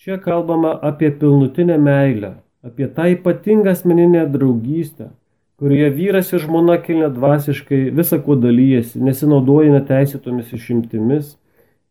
čia 0.00 0.16
kalbama 0.22 0.72
apie 0.80 1.10
pilnutinę 1.10 1.76
meilę, 1.78 2.36
apie 2.62 2.88
tą 2.88 3.08
ypatingą 3.14 3.70
asmeninę 3.70 4.26
draugystę, 4.30 5.10
kurioje 5.58 5.90
vyras 5.90 6.32
ir 6.32 6.42
žmona 6.42 6.78
kilne 6.82 7.08
dvasiškai 7.10 7.90
visą 7.94 8.18
kuo 8.22 8.36
dalyjasi, 8.38 9.02
nesinaudoja 9.02 9.74
neteisėtomis 9.76 10.54
išimtimis 10.56 11.36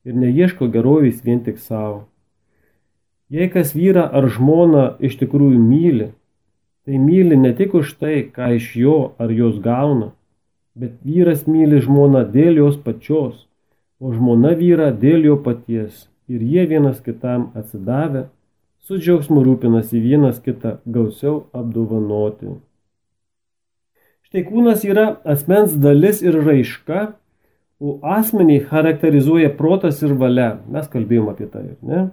ir 0.07 0.17
neieško 0.17 0.67
gerovės 0.71 1.21
vien 1.25 1.43
tik 1.45 1.59
savo. 1.59 2.07
Jei 3.31 3.47
kas 3.51 3.75
vyrą 3.75 4.09
ar 4.11 4.27
žmoną 4.27 4.87
iš 4.99 5.15
tikrųjų 5.21 5.59
myli, 5.59 6.09
tai 6.83 6.97
myli 6.99 7.37
ne 7.39 7.53
tik 7.55 7.75
už 7.79 7.93
tai, 8.01 8.25
ką 8.27 8.49
iš 8.57 8.73
jo 8.75 8.97
ar 9.21 9.31
jos 9.31 9.61
gauna, 9.63 10.11
bet 10.75 10.97
vyras 11.07 11.45
myli 11.47 11.79
žmoną 11.83 12.25
dėl 12.33 12.59
jos 12.59 12.79
pačios, 12.79 13.45
o 14.03 14.11
žmona 14.11 14.51
vyrą 14.59 14.89
dėl 14.91 15.27
jo 15.29 15.37
paties 15.39 16.07
ir 16.31 16.43
jie 16.43 16.65
vienas 16.67 16.99
kitam 17.03 17.51
atsidavę, 17.55 18.27
su 18.85 18.97
džiaugsmu 18.97 19.43
rūpinasi 19.45 20.01
vienas 20.01 20.41
kitą 20.43 20.77
gausiau 20.85 21.45
apdovanoti. 21.57 22.55
Štai 24.27 24.45
kūnas 24.47 24.85
yra 24.87 25.05
asmens 25.27 25.75
dalis 25.83 26.21
ir 26.23 26.37
raiška, 26.45 27.11
o 27.81 27.97
asmenį 28.05 28.61
charakterizuoja 28.69 29.51
protas 29.57 30.01
ir 30.05 30.13
valia. 30.17 30.53
Mes 30.69 30.89
kalbėjom 30.89 31.31
apie 31.33 31.47
tai, 31.51 31.63
ne? 31.81 32.09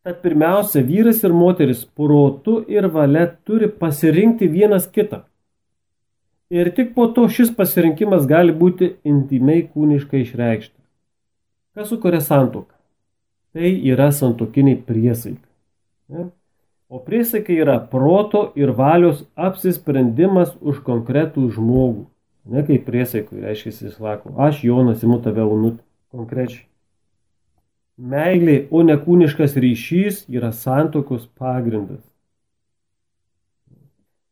Tad 0.00 0.22
pirmiausia, 0.22 0.80
vyras 0.86 1.20
ir 1.26 1.34
moteris 1.36 1.82
protu 1.84 2.62
ir 2.72 2.88
valia 2.88 3.26
turi 3.44 3.68
pasirinkti 3.68 4.48
vienas 4.48 4.86
kitą. 4.88 5.26
Ir 6.50 6.72
tik 6.74 6.94
po 6.94 7.10
to 7.14 7.28
šis 7.28 7.52
pasirinkimas 7.54 8.24
gali 8.26 8.54
būti 8.56 8.94
intimiai 9.06 9.66
kūniškai 9.68 10.24
išreikštas. 10.24 10.78
Kas 11.76 11.92
sukuria 11.92 12.22
santoką? 12.24 12.79
Tai 13.54 13.70
yra 13.92 14.10
santokiniai 14.14 14.78
priesaikai. 14.86 15.48
Ne? 16.14 16.28
O 16.90 16.98
priesaikai 16.98 17.56
yra 17.62 17.76
proto 17.78 18.50
ir 18.58 18.72
valios 18.74 19.24
apsisprendimas 19.38 20.56
už 20.60 20.82
konkretų 20.86 21.48
žmogų. 21.54 22.08
Ne 22.50 22.64
kaip 22.66 22.86
priesaikui, 22.88 23.42
reiškia, 23.44 23.70
jis 23.70 23.96
sako, 23.98 24.32
aš 24.42 24.64
Jonas 24.64 25.04
imu 25.06 25.20
tave 25.22 25.44
unut 25.46 25.78
konkrečiai. 26.10 26.66
Meilė, 28.00 28.64
o 28.72 28.80
ne 28.82 28.96
kūniškas 28.96 29.58
ryšys 29.60 30.24
yra 30.32 30.54
santokos 30.56 31.26
pagrindas. 31.38 32.00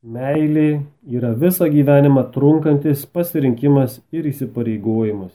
Meilė 0.02 0.80
yra 1.04 1.34
visą 1.36 1.68
gyvenimą 1.68 2.24
trunkantis 2.32 3.04
pasirinkimas 3.12 3.98
ir 4.14 4.30
įsipareigojimas. 4.30 5.34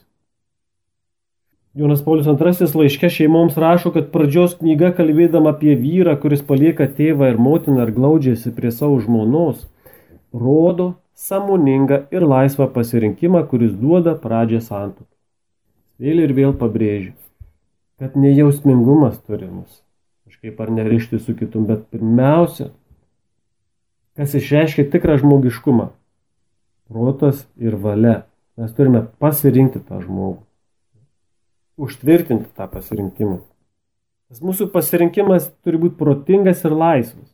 Jonas 1.74 2.04
Paulius 2.06 2.28
II 2.28 2.68
laiške 2.80 3.10
šeimoms 3.10 3.58
rašo, 3.58 3.92
kad 3.96 4.12
pradžios 4.14 4.54
knyga 4.60 4.92
kalbėdama 4.98 5.56
apie 5.56 5.74
vyrą, 5.80 6.14
kuris 6.22 6.46
palieka 6.46 6.86
tėvą 7.00 7.32
ir 7.34 7.42
motiną 7.42 7.88
ir 7.88 7.94
glaudžiasi 7.96 8.54
prie 8.54 8.70
savo 8.72 9.00
žmonos, 9.02 9.66
rodo 10.34 10.94
samoningą 11.18 12.04
ir 12.14 12.28
laisvą 12.30 12.70
pasirinkimą, 12.78 13.44
kuris 13.50 13.74
duoda 13.74 14.14
pradžią 14.14 14.62
santoką. 14.62 15.10
Vėl 15.98 16.26
ir 16.28 16.38
vėl 16.38 16.54
pabrėžiu 16.62 17.14
kad 18.04 18.16
nejausmingumas 18.16 19.20
turi 19.24 19.48
mus 19.48 19.82
kažkaip 20.28 20.60
ar 20.60 20.72
nerišti 20.76 21.20
su 21.24 21.36
kitum, 21.38 21.68
bet 21.70 21.86
pirmiausia, 21.94 22.66
kas 24.18 24.34
išreiškia 24.36 24.90
tikrą 24.92 25.16
žmogiškumą- 25.22 25.86
protas 26.90 27.46
ir 27.56 27.76
valia. 27.76 28.24
Mes 28.58 28.74
turime 28.74 29.06
pasirinkti 29.20 29.80
tą 29.80 30.02
žmogų, 30.02 30.42
užtvirtinti 31.78 32.52
tą 32.58 32.68
pasirinkimą. 32.72 33.40
Tas 34.30 34.42
mūsų 34.42 34.70
pasirinkimas 34.74 35.52
turi 35.62 35.80
būti 35.82 36.00
protingas 36.00 36.64
ir 36.66 36.74
laisvas. 36.74 37.30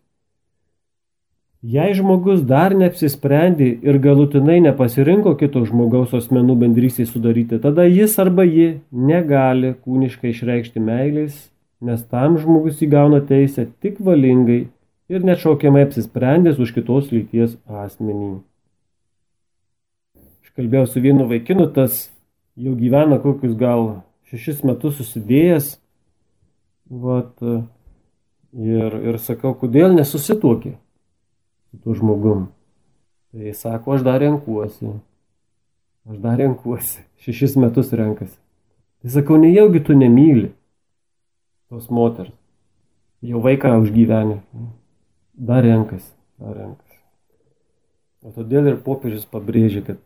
Jei 1.60 1.92
žmogus 1.92 2.40
dar 2.48 2.72
neapsisprendė 2.72 3.68
ir 3.84 3.98
galutinai 4.00 4.62
nepasirinko 4.64 5.34
kito 5.40 5.66
žmogaus 5.68 6.14
asmenų 6.16 6.56
bendrystį 6.62 7.04
sudaryti, 7.08 7.60
tada 7.60 7.84
jis 7.84 8.16
arba 8.24 8.46
ji 8.48 8.80
negali 8.92 9.74
kūniškai 9.84 10.32
išreikšti 10.32 10.80
meilės, 10.80 11.50
nes 11.84 12.04
tam 12.08 12.38
žmogus 12.40 12.80
įgauna 12.84 13.20
teisę 13.28 13.68
tik 13.84 14.00
valingai 14.00 14.62
ir 15.12 15.28
nešaukiamai 15.28 15.84
apsisprendęs 15.88 16.60
už 16.64 16.72
kitos 16.78 17.12
lyties 17.12 17.58
asmenį. 17.68 18.38
Aš 20.16 20.56
kalbėjau 20.56 20.88
su 20.88 21.04
vienu 21.04 21.28
vaikinu, 21.28 21.68
tas 21.76 22.06
jau 22.56 22.72
gyvena 22.80 23.20
kokius 23.20 23.60
gal 23.60 23.98
šešis 24.30 24.64
metus 24.68 24.98
susidėjęs. 25.00 25.74
Vat, 26.90 27.36
ir, 28.54 28.96
ir 29.12 29.20
sakau, 29.22 29.54
kodėl 29.58 29.94
nesusituokė 29.94 30.74
su 31.70 31.82
tuo 31.84 31.94
žmogum. 31.98 32.48
Tai 33.30 33.54
sako, 33.54 33.94
aš 33.98 34.06
dar 34.08 34.22
renkuosi. 34.24 34.96
Aš 36.10 36.18
dar 36.24 36.40
renkuosi. 36.42 37.04
Šešis 37.22 37.58
metus 37.62 37.94
renkasi. 37.94 38.38
Tai 39.04 39.14
sakau, 39.14 39.38
nejaugi 39.38 39.84
tu 39.86 39.94
nemyli 39.94 40.50
tos 41.70 41.92
moters. 41.94 42.34
Jau 43.22 43.42
vaiką 43.44 43.76
užgyvenė. 43.84 44.40
Dar 45.38 45.62
renkasi. 45.68 46.10
Dar 46.42 46.56
renkasi. 46.58 46.98
O 48.26 48.34
todėl 48.36 48.74
ir 48.74 48.80
popiežius 48.84 49.28
pabrėžia, 49.30 49.84
kad 49.86 50.00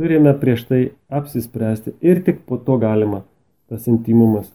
turime 0.00 0.32
prieš 0.38 0.64
tai 0.66 0.80
apsispręsti 1.12 1.92
ir 2.00 2.24
tik 2.26 2.40
po 2.48 2.56
to 2.58 2.78
galima 2.80 3.20
tas 3.70 3.86
intimumas. 3.88 4.50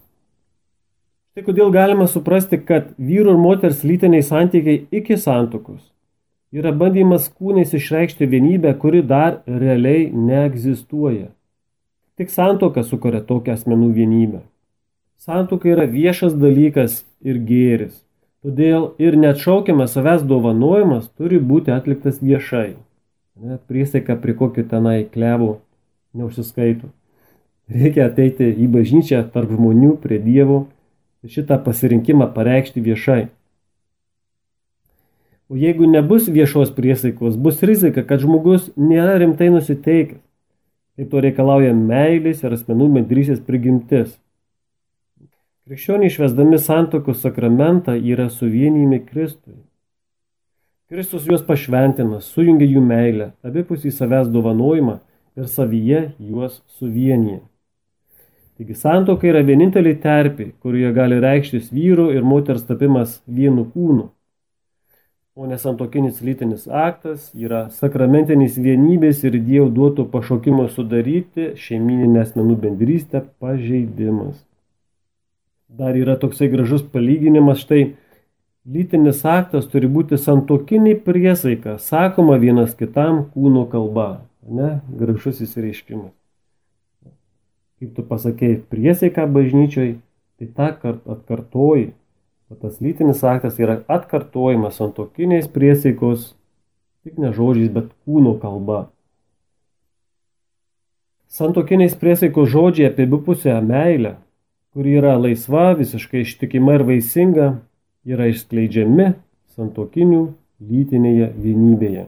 Tai 1.35 1.43
kodėl 1.47 1.71
galima 1.71 2.05
suprasti, 2.07 2.59
kad 2.59 2.93
vyru 2.99 3.33
ir 3.33 3.41
moters 3.41 3.83
lytiniai 3.87 4.23
santykiai 4.23 4.85
iki 4.91 5.17
santokos 5.19 5.83
yra 6.55 6.71
bandymas 6.71 7.27
kūnais 7.35 7.73
išreikšti 7.75 8.27
vienybę, 8.31 8.71
kuri 8.79 9.01
dar 9.03 9.41
realiai 9.47 10.07
neegzistuoja. 10.13 11.29
Tik 12.15 12.31
santoka 12.31 12.83
sukuria 12.87 13.19
tokią 13.19 13.57
asmenų 13.57 13.91
vienybę. 13.97 14.41
Santoka 15.19 15.67
yra 15.67 15.87
viešas 15.91 16.35
dalykas 16.39 17.01
ir 17.19 17.41
gėris. 17.43 17.97
Todėl 18.45 18.91
ir 19.01 19.17
neatšaukiamas 19.19 19.95
savęs 19.97 20.23
dovanojimas 20.29 21.09
turi 21.17 21.41
būti 21.41 21.73
atliktas 21.75 22.21
viešai. 22.21 22.75
Net 23.41 23.65
priesaika 23.67 24.15
prie 24.21 24.35
kokio 24.37 24.63
tenai 24.69 25.01
klevų 25.11 25.57
neužsiskaito. 26.15 26.87
Reikia 27.65 28.09
ateiti 28.11 28.51
į 28.53 28.67
bažnyčią 28.69 29.23
tarp 29.33 29.55
žmonių 29.55 29.95
prie 30.03 30.19
Dievo 30.21 30.67
ir 31.25 31.33
šitą 31.33 31.57
pasirinkimą 31.65 32.27
pareikšti 32.35 32.83
viešai. 32.85 33.23
O 35.49 35.57
jeigu 35.57 35.85
nebus 35.89 36.27
viešos 36.29 36.71
priesaikos, 36.73 37.37
bus 37.37 37.61
rizika, 37.65 38.01
kad 38.05 38.21
žmogus 38.21 38.71
nėra 38.77 39.17
rimtai 39.21 39.51
nusiteikęs. 39.53 40.21
Taip 40.95 41.09
to 41.11 41.19
reikalauja 41.19 41.73
meilės 41.75 42.45
ir 42.45 42.53
asmenų 42.55 42.85
bendrysės 42.93 43.41
prigimtis. 43.43 44.13
Krikščioniai 45.67 46.07
išvesdami 46.07 46.59
santokos 46.61 47.19
sakramentą 47.25 47.97
yra 47.97 48.29
suvienijami 48.31 49.01
Kristui. 49.03 49.57
Kristus 50.87 51.25
juos 51.27 51.41
pašventina, 51.43 52.21
sujungia 52.21 52.69
jų 52.69 52.85
meilę, 52.85 53.31
abipusį 53.43 53.91
savęs 53.91 54.29
dovanojimą 54.31 54.99
ir 55.35 55.49
savyje 55.51 56.05
juos 56.21 56.61
suvienyje. 56.77 57.41
Taigi 58.55 58.75
santoka 58.79 59.27
yra 59.27 59.41
vienintelė 59.43 59.97
terpė, 59.99 60.53
kurioje 60.63 60.93
gali 60.95 61.19
reikštis 61.19 61.73
vyru 61.75 62.11
ir 62.15 62.23
moters 62.23 62.63
tapimas 62.67 63.19
vienu 63.27 63.67
kūnu 63.73 64.09
o 65.35 65.45
nesantokinis 65.45 66.21
lytinis 66.23 66.61
aktas 66.71 67.25
yra 67.35 67.65
sakramentinis 67.75 68.55
vienybės 68.55 69.19
ir 69.27 69.35
Dievo 69.43 69.67
duoto 69.67 70.05
pašaukimo 70.13 70.69
sudaryti 70.71 71.49
šeimininę 71.59 72.21
asmenų 72.23 72.55
bendrystę 72.61 73.19
pažeidimas. 73.43 74.37
Dar 75.67 75.99
yra 75.99 76.15
toksai 76.21 76.47
gražus 76.53 76.85
palyginimas, 76.93 77.65
štai 77.65 77.81
lytinis 78.63 79.25
aktas 79.27 79.67
turi 79.67 79.91
būti 79.91 80.15
santokinį 80.15 80.95
priesaiką, 81.03 81.75
sakoma 81.83 82.39
vienas 82.39 82.71
kitam 82.79 83.25
kūno 83.35 83.67
kalba. 83.67 84.23
Ne, 84.47 84.77
gražus 84.87 85.43
įsireiškimas. 85.43 86.15
Kaip 87.79 87.91
tu 87.97 88.03
pasakėjai 88.07 88.63
priesaiką 88.71 89.27
bažnyčioj, 89.35 89.95
tai 90.39 90.47
tą 90.55 90.71
kart 90.79 91.07
atkartoji 91.11 91.91
O 92.49 92.55
tas 92.55 92.77
lytinis 92.77 93.23
aktas 93.25 93.57
yra 93.57 93.79
atkartojimas 93.89 94.77
santokiniais 94.77 95.47
priesaikos, 95.49 96.35
tik 97.01 97.17
ne 97.17 97.31
žodžiais, 97.33 97.71
bet 97.73 97.87
kūno 98.05 98.35
kalba. 98.37 98.91
Santokiniais 101.25 101.97
priesaikos 101.97 102.51
žodžiai 102.53 102.91
apie 102.91 103.07
abipusę 103.09 103.55
meilę, 103.65 104.13
kuri 104.77 104.93
yra 104.99 105.15
laisva, 105.17 105.71
visiškai 105.79 106.21
ištikima 106.21 106.77
ir 106.77 106.85
vaisinga, 106.85 107.47
yra 108.05 108.29
išskleidžiami 108.29 109.09
santokinių 109.57 110.21
lytinėje 110.61 111.31
vienybėje. 111.33 112.05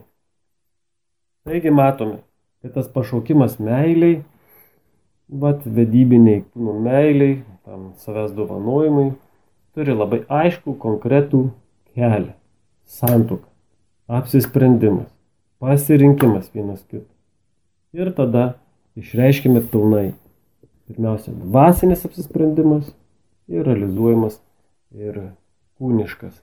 Taigi 1.49 1.73
matome, 1.73 2.21
kad 2.61 2.77
tas 2.77 2.93
pašaukimas 2.93 3.57
meiliai, 3.57 4.21
vat 5.27 5.65
vedybiniai 5.65 6.43
kūnų 6.53 6.75
meiliai, 6.85 7.41
tam 7.67 7.91
savęs 8.03 8.31
dovanojimui, 8.35 9.11
turi 9.75 9.95
labai 9.95 10.23
aišku, 10.29 10.77
konkretų 10.79 11.49
kelią- 11.93 12.33
santuoką, 12.99 13.47
apsisprendimas, 14.07 15.11
pasirinkimas 15.59 16.49
vienas 16.53 16.83
kito. 16.83 17.09
Ir 17.93 18.11
tada 18.13 18.55
išreiškime 18.95 19.61
pilnai. 19.71 20.13
Pirmiausia, 20.87 21.33
dvasinis 21.35 22.05
apsisprendimas 22.05 22.93
ir 23.51 23.65
realizuojamas 23.67 24.39
ir 24.95 25.33
kūniškas. 25.79 26.39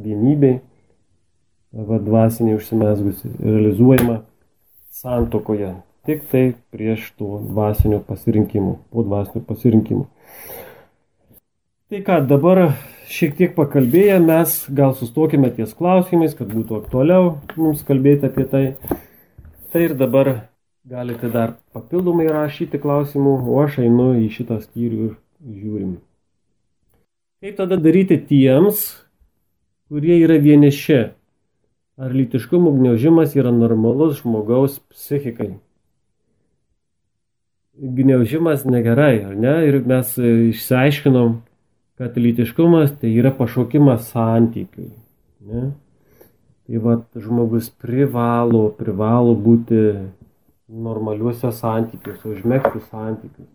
Vienybei, 0.00 0.60
va 1.72 1.98
dvasiniai 1.98 2.56
užsimesgusi, 2.56 3.28
realizuojama 3.42 4.22
santokoje. 4.94 5.74
Tik 6.04 6.26
tai 6.28 6.52
prieš 6.74 7.06
to 7.16 7.38
dvasinio 7.40 8.02
pasirinkimo, 8.04 8.78
po 8.92 9.02
dvasinio 9.02 9.40
pasirinkimo. 9.48 10.04
Tai 11.88 12.00
ką, 12.04 12.18
dabar 12.28 12.60
šiek 13.08 13.32
tiek 13.38 13.54
pakalbėję, 13.56 14.18
mes 14.20 14.58
gal 14.68 14.92
sustokime 14.98 15.48
ties 15.56 15.72
klausimais, 15.78 16.36
kad 16.36 16.52
būtų 16.52 16.82
aktualiau 16.82 17.38
mums 17.56 17.80
kalbėti 17.88 18.28
apie 18.28 18.44
tai. 18.52 18.64
Tai 19.72 19.86
ir 19.86 19.96
dabar 19.96 20.34
galite 20.84 21.32
dar 21.32 21.56
papildomai 21.72 22.28
rašyti 22.28 22.80
klausimų, 22.84 23.38
o 23.48 23.58
aš 23.64 23.80
einu 23.86 24.12
į 24.20 24.28
šitą 24.36 24.60
skyrių 24.60 25.08
ir 25.08 25.16
žiūrim. 25.48 25.98
Kaip 27.44 27.56
tada 27.60 27.80
daryti 27.80 28.20
tiems, 28.20 28.90
kurie 29.88 30.20
yra 30.20 30.36
vieniši? 30.36 31.04
Ar 31.96 32.12
lytiškumo 32.12 32.76
gniaužimas 32.76 33.36
yra 33.38 33.52
normalus 33.54 34.18
žmogaus 34.20 34.82
psichikai? 34.92 35.54
Gniaužimas 37.74 38.62
negerai, 38.64 39.24
ar 39.26 39.34
ne? 39.34 39.54
Ir 39.66 39.80
mes 39.86 40.12
išsiaiškinom, 40.18 41.40
kad 41.98 42.18
lytiškumas 42.18 42.92
tai 43.00 43.10
yra 43.18 43.32
pašaukimas 43.34 44.12
santykiui. 44.12 44.92
Ne? 45.48 45.72
Tai 46.64 46.82
va, 46.84 46.94
žmogus 47.18 47.72
privalo, 47.82 48.68
privalo 48.78 49.34
būti 49.34 49.80
normaliuose 50.70 51.50
santykiuose, 51.52 52.36
užmėgti 52.36 52.84
santykius. 52.90 53.50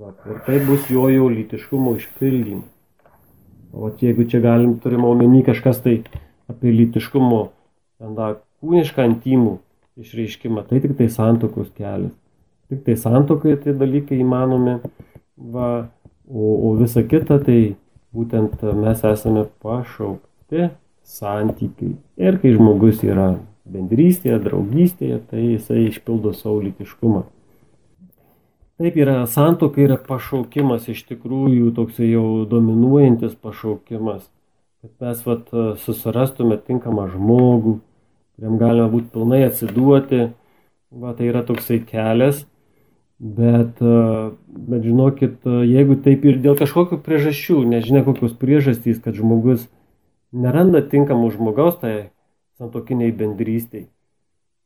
Va, 0.00 0.14
ir 0.26 0.40
tai 0.46 0.62
bus 0.64 0.88
jo 0.90 1.04
jau 1.12 1.28
lytiškumo 1.28 1.94
išpildymas. 2.00 2.70
O 3.72 3.88
jeigu 4.00 4.24
čia 4.28 4.40
galim, 4.44 4.78
turime 4.80 5.06
omeny 5.08 5.44
kažkas 5.44 5.80
tai 5.84 5.98
apie 6.48 6.72
lytiškumo, 6.72 7.44
tada 8.00 8.34
kūnišką 8.60 9.06
intimų 9.08 9.54
išreiškimą, 10.00 10.64
tai 10.68 10.80
tik 10.84 10.96
tai 10.98 11.08
santokos 11.12 11.70
kelias. 11.76 12.12
Tik 12.72 12.86
tai 12.86 12.96
santokoje 12.96 13.58
tie 13.66 13.74
dalykai 13.76 14.22
įmanomi. 14.24 14.78
Va, 15.52 15.68
O, 16.34 16.70
o 16.70 16.74
visa 16.78 17.02
kita 17.04 17.36
tai 17.44 17.74
būtent 18.16 18.62
mes 18.78 19.02
esame 19.04 19.44
pašaukti 19.60 20.70
santykiai. 21.04 21.96
Ir 22.16 22.38
kai 22.40 22.54
žmogus 22.54 23.02
yra 23.04 23.34
bendrystėje, 23.68 24.38
draugystėje, 24.40 25.18
tai 25.28 25.42
jisai 25.44 25.86
išpildo 25.90 26.32
savo 26.36 26.62
lytiškumą. 26.62 27.24
Taip 28.80 28.96
yra 28.98 29.18
santoka 29.30 29.82
yra 29.82 29.98
pašaukimas 30.00 30.88
iš 30.90 31.02
tikrųjų 31.10 31.74
toksai 31.76 32.08
jau 32.14 32.46
dominuojantis 32.48 33.34
pašaukimas. 33.36 34.24
Kad 34.82 35.04
mes 35.04 35.20
vat, 35.26 35.52
susirastume 35.84 36.56
tinkamą 36.58 37.10
žmogų, 37.12 37.76
kuriam 38.34 38.56
galima 38.62 38.88
būti 38.90 39.12
pilnai 39.12 39.44
atsiduoti. 39.50 40.30
Va, 40.92 41.12
tai 41.16 41.28
yra 41.28 41.44
toksai 41.46 41.78
kelias, 41.88 42.42
Bet, 43.22 43.78
e, 43.82 44.30
bet 44.48 44.82
žinokit, 44.82 45.46
e, 45.46 45.60
jeigu 45.70 45.94
taip 46.02 46.24
ir 46.26 46.40
dėl 46.42 46.56
kažkokių 46.58 46.98
priežasčių, 47.06 47.60
nežinia 47.70 48.02
kokios 48.02 48.34
priežastys, 48.34 48.98
kad 48.98 49.14
žmogus 49.14 49.68
neranda 50.34 50.82
tinkamų 50.82 51.30
žmogaus 51.36 51.78
tai 51.78 52.10
santokiniai 52.58 53.14
bendrystiai. 53.14 53.86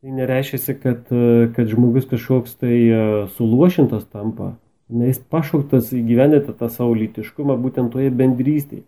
Tai 0.01 0.17
nereiškia, 0.23 0.79
kad, 0.81 1.13
kad 1.53 1.69
žmogus 1.69 2.09
kažkoks 2.09 2.57
tai 2.57 2.81
e, 2.89 3.05
suluošintas 3.37 4.09
tampa, 4.09 4.55
ne 4.89 5.13
jis 5.13 5.21
pašauktas 5.21 5.93
įgyvendinti 5.93 6.57
tą 6.57 6.73
savo 6.73 6.97
lytiškumą 6.97 7.61
būtent 7.61 7.93
toje 7.93 8.09
bendrystėje. 8.09 8.87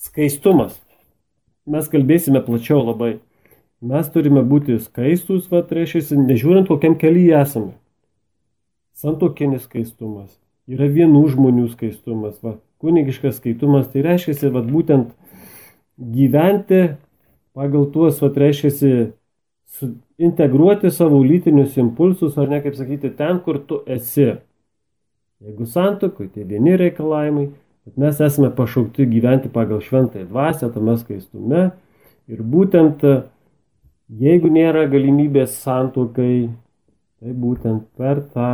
Skaistumas. 0.00 0.80
Mes 1.68 1.88
kalbėsime 1.92 2.40
plačiau 2.40 2.80
labai. 2.80 3.18
Mes 3.84 4.08
turime 4.08 4.40
būti 4.40 4.80
skaistus, 4.80 5.50
va, 5.52 5.60
reiškia, 5.60 6.16
nežiūrint, 6.16 6.72
kokiam 6.72 6.96
kelyje 6.96 7.42
esame. 7.44 7.74
Santokinis 8.96 9.66
skaistumas. 9.66 10.30
Yra 10.66 10.88
vienų 10.90 11.26
žmonių 11.34 11.66
skaistumas. 11.74 12.38
Va, 12.42 12.56
kunigiškas 12.82 13.38
skaitumas. 13.40 13.90
Tai 13.92 14.04
reiškia, 14.06 14.50
va, 14.54 14.62
būtent 14.64 15.12
gyventi 15.96 16.96
pagal 17.56 17.86
tuos, 17.92 18.18
va, 18.22 18.32
reiškia, 18.32 18.72
integruoti 20.16 20.90
savo 20.90 21.20
lytinius 21.24 21.76
impulsus, 21.80 22.36
ar 22.40 22.48
ne, 22.48 22.62
kaip 22.64 22.76
sakyti, 22.78 23.12
ten, 23.18 23.40
kur 23.44 23.60
tu 23.68 23.82
esi. 23.86 24.32
Jeigu 25.44 25.66
santokui, 25.68 26.30
tai 26.32 26.46
vieni 26.48 26.78
reikalavimai, 26.80 27.50
bet 27.84 27.98
mes 28.00 28.20
esame 28.24 28.48
pašaukti 28.56 29.04
gyventi 29.10 29.52
pagal 29.52 29.82
šventąją 29.84 30.30
dvasę, 30.30 30.70
tame 30.72 30.96
skaistume. 30.96 31.66
Ir 32.32 32.40
būtent 32.42 33.04
jeigu 34.08 34.50
nėra 34.52 34.86
galimybės 34.90 35.58
santokai, 35.60 36.48
tai 37.20 37.34
būtent 37.36 37.84
per 37.98 38.22
tą, 38.32 38.50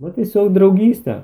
na 0.00 0.10
tiesiog 0.10 0.52
draugystę. 0.56 1.22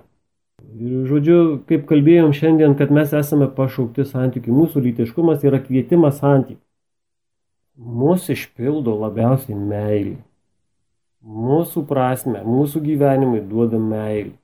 Ir 0.76 1.06
žodžiu, 1.08 1.38
kaip 1.68 1.86
kalbėjom 1.88 2.34
šiandien, 2.36 2.74
kad 2.76 2.92
mes 2.92 3.12
esame 3.16 3.48
pašaukti 3.56 4.04
santykių, 4.04 4.52
mūsų 4.52 4.82
lytiškumas 4.84 5.44
yra 5.46 5.60
kvietimas 5.64 6.20
santykių. 6.20 6.60
Mūsų 7.76 8.32
išpildo 8.36 8.94
labiausiai 9.00 9.56
meilį. 9.56 10.16
Mūsų 11.26 11.82
prasme, 11.88 12.40
mūsų 12.44 12.82
gyvenimui 12.84 13.42
duoda 13.48 13.80
meilį. 13.80 14.34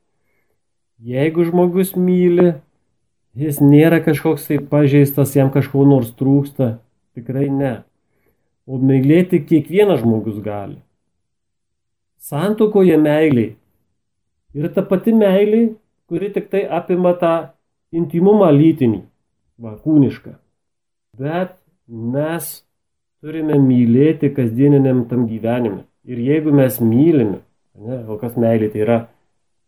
Jeigu 1.03 1.47
žmogus 1.49 1.95
myli, 1.97 2.55
jis 3.37 3.61
nėra 3.64 4.03
kažkoks 4.05 4.49
tai 4.49 4.61
pažeistas, 4.73 5.37
jam 5.37 5.53
kažko 5.53 5.85
nors 5.88 6.12
trūksta, 6.16 6.77
tikrai 7.16 7.49
ne. 7.53 7.75
O 8.68 8.79
mylėti 8.79 9.42
kiekvienas 9.45 10.05
žmogus 10.05 10.38
gali. 10.45 10.79
Santokoje 12.23 12.97
meiliai 13.01 13.57
yra 14.57 14.73
ta 14.73 14.85
pati 14.87 15.15
meilė, 15.17 15.62
kuri 16.11 16.33
tik 16.35 16.51
tai 16.53 16.65
apima 16.81 17.15
tą 17.21 17.33
intimumą 17.93 18.51
lytinį, 18.53 19.03
va, 19.62 19.77
kūnišką. 19.81 20.35
Bet 21.21 21.57
mes 21.88 22.53
turime 23.23 23.59
mylėti 23.61 24.33
kasdieniniam 24.35 25.05
tam 25.11 25.27
gyvenime. 25.31 25.85
Ir 26.09 26.19
jeigu 26.19 26.53
mes 26.57 26.81
mylime, 26.83 27.43
ne, 27.79 27.99
o 28.11 28.19
kas 28.19 28.35
meilė 28.41 28.73
tai 28.73 28.83
yra 28.87 28.99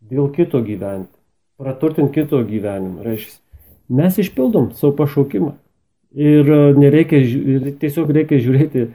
dėl 0.05 0.27
kito 0.35 0.59
gyventi 0.65 1.15
praturtinti 1.57 2.13
kito 2.13 2.41
gyvenimą. 2.43 3.03
Reiškia, 3.05 3.39
mes 3.95 4.19
išpildom 4.19 4.71
savo 4.75 4.95
pašaukimą. 4.99 5.53
Ir 6.15 6.51
e, 6.51 6.61
nereikia, 6.79 7.19
tiesiog 7.81 8.11
reikia 8.15 8.39
žiūrėti 8.43 8.85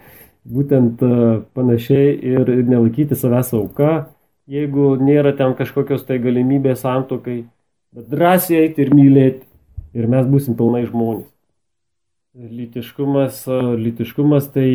būtent 0.48 1.02
e, 1.04 1.12
panašiai 1.56 2.14
ir 2.32 2.52
nelaikyti 2.68 3.18
savęs 3.18 3.52
auka, 3.58 4.10
jeigu 4.50 4.94
nėra 5.00 5.32
ten 5.38 5.54
kažkokios 5.58 6.04
tai 6.08 6.18
galimybės 6.22 6.82
santokai, 6.84 7.44
bet 7.94 8.10
drąsiai 8.10 8.64
eiti 8.64 8.84
ir 8.84 8.94
mylėti. 8.96 9.46
Ir 9.94 10.06
mes 10.06 10.26
būsim 10.30 10.54
pilnai 10.54 10.84
žmonės. 10.86 11.26
Lytiškumas, 12.38 13.42
e, 13.50 13.58
lytiškumas 13.84 14.46
tai 14.54 14.68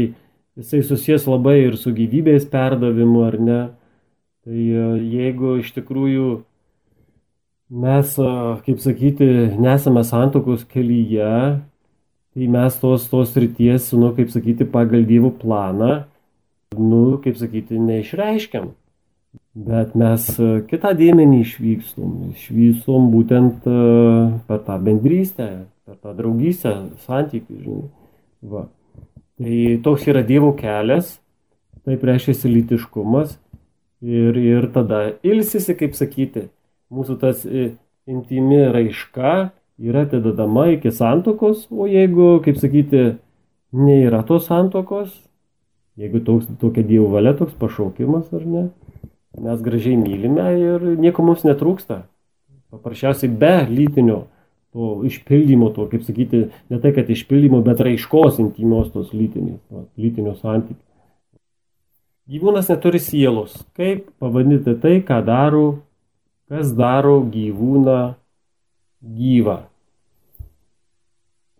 jisai 0.60 0.82
susijęs 0.84 1.28
labai 1.30 1.62
ir 1.70 1.78
su 1.80 1.94
gyvybės 1.96 2.50
perdavimu, 2.52 3.22
ar 3.24 3.38
ne? 3.40 3.62
Tai 4.46 4.66
jeigu 5.00 5.56
iš 5.62 5.72
tikrųjų 5.78 6.28
mes, 7.72 8.12
kaip 8.68 8.84
sakyti, 8.84 9.30
nesame 9.58 10.04
santokos 10.06 10.68
kelyje, 10.70 11.32
tai 12.36 12.50
mes 12.52 12.76
tos, 12.82 13.08
tos 13.10 13.34
ryties, 13.40 13.90
nu, 13.96 14.12
kaip 14.16 14.30
sakyti, 14.36 14.68
pagal 14.68 15.08
dievų 15.08 15.32
planą, 15.40 15.94
nu, 16.76 17.04
kaip 17.24 17.40
sakyti, 17.40 17.80
neišreiškiam. 17.80 18.74
Bet 19.56 19.94
mes 19.96 20.26
kitą 20.68 20.92
dėmenį 21.00 21.38
išvykstum, 21.46 22.16
išvykstum 22.34 23.06
būtent 23.14 23.64
per 24.50 24.64
tą 24.66 24.76
bendrystę, 24.84 25.48
per 25.88 25.96
tą 26.04 26.12
draugystę, 26.18 26.74
santykių, 27.06 27.62
žinai. 27.64 27.86
Va. 28.52 28.66
Tai 29.40 29.60
toks 29.86 30.10
yra 30.12 30.26
Dievo 30.28 30.52
kelias, 30.60 31.16
taip 31.88 32.04
reiškia 32.04 32.52
lytiškumas 32.52 33.38
ir, 34.04 34.36
ir 34.36 34.68
tada 34.76 35.16
ilsisi, 35.24 35.76
kaip 35.80 35.96
sakyti, 35.96 36.50
mūsų 36.92 37.18
tas 37.22 37.44
e, 37.48 37.72
intimi 38.12 38.62
raiška 38.76 39.36
yra 39.80 40.06
atidedama 40.06 40.70
iki 40.76 40.92
santokos, 40.92 41.66
o 41.72 41.88
jeigu, 41.90 42.40
kaip 42.46 42.60
sakyti, 42.60 43.06
nėra 43.76 44.24
tos 44.28 44.48
santokos, 44.50 45.12
jeigu 46.00 46.22
toks, 46.28 46.48
tokia 46.62 46.86
Dievo 46.88 47.10
valia, 47.16 47.36
toks 47.38 47.56
pašaukimas 47.60 48.32
ar 48.36 48.46
ne, 48.48 48.66
mes 49.42 49.62
gražiai 49.66 49.98
mylime 50.00 50.48
ir 50.60 50.86
nieko 51.02 51.26
mums 51.26 51.44
netrūksta. 51.48 52.04
Paprasčiausiai 52.74 53.32
be 53.32 53.54
lytinio 53.70 54.26
to 54.76 55.02
išpildymo, 55.08 55.70
to, 55.76 55.86
kaip 55.92 56.04
sakyti, 56.04 56.42
ne 56.72 56.80
tai, 56.84 56.92
kad 56.96 57.10
išpildymo, 57.12 57.62
bet 57.64 57.84
raiškos 57.86 58.42
intimios 58.44 58.90
tos 58.92 59.14
lytinės, 59.16 59.62
lytinio 59.96 60.36
santykių. 60.42 60.82
Gyvūnas 62.26 62.72
neturi 62.74 63.00
sielos. 63.00 63.54
Kaip 63.78 64.10
pavadinti 64.20 64.74
tai, 64.82 64.98
ką 65.06 65.20
daro 65.24 65.66
Kas 66.46 66.76
daro 66.78 67.24
gyvūną 67.34 68.14
gyvą? 69.02 69.56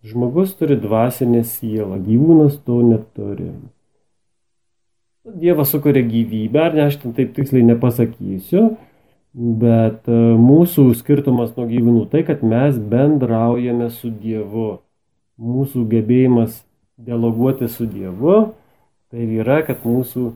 Žmogus 0.06 0.52
turi 0.60 0.76
dvasinę 0.78 1.42
sielą, 1.42 1.98
gyvūnas 2.06 2.60
to 2.68 2.84
neturi. 2.86 3.48
Dievas 5.26 5.72
sukuria 5.74 6.04
gyvybę, 6.06 6.60
ar 6.62 6.76
ne, 6.78 6.84
aš 6.86 7.00
ten 7.02 7.14
taip 7.18 7.32
tiksliai 7.34 7.66
nepasakysiu, 7.66 8.76
bet 9.34 10.06
e, 10.06 10.20
mūsų 10.38 10.92
skirtumas 11.00 11.56
nuo 11.58 11.66
gyvūnų 11.66 12.04
tai, 12.12 12.22
kad 12.28 12.44
mes 12.46 12.78
bendraujame 12.78 13.90
su 13.90 14.12
Dievu. 14.14 14.84
Mūsų 15.42 15.88
gebėjimas 15.90 16.62
dialoguoti 17.02 17.72
su 17.74 17.90
Dievu, 17.90 18.38
tai 19.10 19.26
yra, 19.42 19.64
kad 19.66 19.82
mūsų 19.82 20.30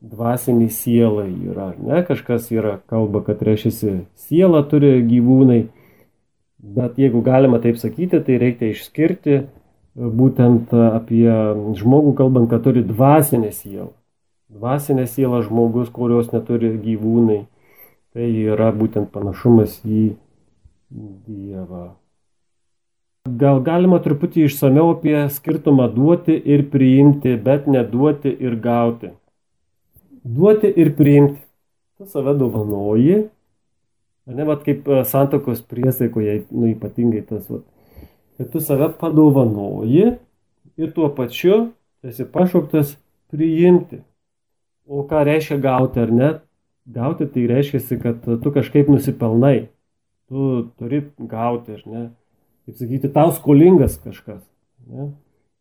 dvasinį 0.00 0.72
sielą 0.80 1.28
yra, 1.28 1.68
ne, 1.76 2.00
kažkas 2.08 2.48
yra 2.56 2.78
kalba, 2.88 3.20
kad 3.28 3.44
reiškia 3.44 4.00
siela 4.16 4.64
turi 4.64 4.96
gyvūnai, 5.12 5.62
bet 6.56 6.96
jeigu 6.96 7.20
galima 7.20 7.60
taip 7.60 7.76
sakyti, 7.76 8.24
tai 8.24 8.40
reikia 8.40 8.72
išskirti 8.72 9.42
e, 9.42 9.48
būtent 9.92 10.72
apie 10.72 11.26
žmogų 11.84 12.16
kalbant, 12.16 12.48
kad 12.48 12.64
turi 12.64 12.80
dvasinę 12.80 13.52
sielą. 13.52 13.92
Dvasinė 14.52 15.06
siela 15.08 15.40
žmogus, 15.44 15.88
kurios 15.92 16.28
neturi 16.34 16.74
gyvūnai, 16.82 17.40
tai 18.12 18.28
yra 18.52 18.68
būtent 18.76 19.12
panašumas 19.14 19.78
į 19.84 20.12
Dievą. 20.92 21.94
Gal 23.40 23.62
galima 23.64 24.02
truputį 24.02 24.44
išsameu 24.48 24.90
apie 24.92 25.16
skirtumą 25.32 25.86
duoti 25.94 26.36
ir 26.36 26.66
priimti, 26.68 27.38
bet 27.40 27.70
neduoti 27.70 28.34
ir 28.34 28.58
gauti 28.60 29.14
duoti 30.24 30.72
ir 30.76 30.96
priimti. 30.96 31.40
Tu 31.98 32.06
save 32.06 32.34
dovanoji, 32.38 33.16
ne, 34.26 34.44
vat 34.44 34.64
kaip 34.66 34.88
e, 34.88 35.02
santokos 35.06 35.62
priesaikoje, 35.62 36.42
nu 36.50 36.70
ypatingai 36.72 37.22
tas, 37.26 37.44
vat, 37.50 37.62
kad 38.38 38.50
tu 38.50 38.62
save 38.62 38.90
padovanoji 38.98 40.14
ir 40.80 40.94
tuo 40.96 41.10
pačiu 41.14 41.68
esi 42.02 42.26
pašauktas 42.26 42.96
priimti. 43.30 44.02
O 44.86 45.04
ką 45.08 45.22
reiškia 45.26 45.58
gauti 45.62 46.02
ar 46.02 46.12
ne? 46.12 46.30
Gauti 46.92 47.28
tai 47.30 47.46
reiškia, 47.46 47.98
kad 48.02 48.24
tu 48.24 48.52
kažkaip 48.54 48.90
nusipelnai. 48.90 49.68
Tu 50.28 50.48
turi 50.78 51.02
gauti, 51.18 51.76
ar 51.78 51.82
ne? 51.86 52.02
Kaip 52.66 52.78
sakyti, 52.78 53.10
tau 53.12 53.30
skolingas 53.34 53.98
kažkas. 54.02 54.42
Ne? 54.86 55.12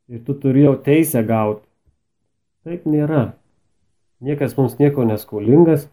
Ir 0.10 0.24
tu 0.26 0.34
turi 0.34 0.66
jau 0.66 0.74
teisę 0.82 1.22
gauti. 1.28 1.66
Taip 2.66 2.86
nėra. 2.90 3.32
Niekas 4.22 4.54
mums 4.58 4.76
nieko 4.78 5.06
neskolingas, 5.10 5.88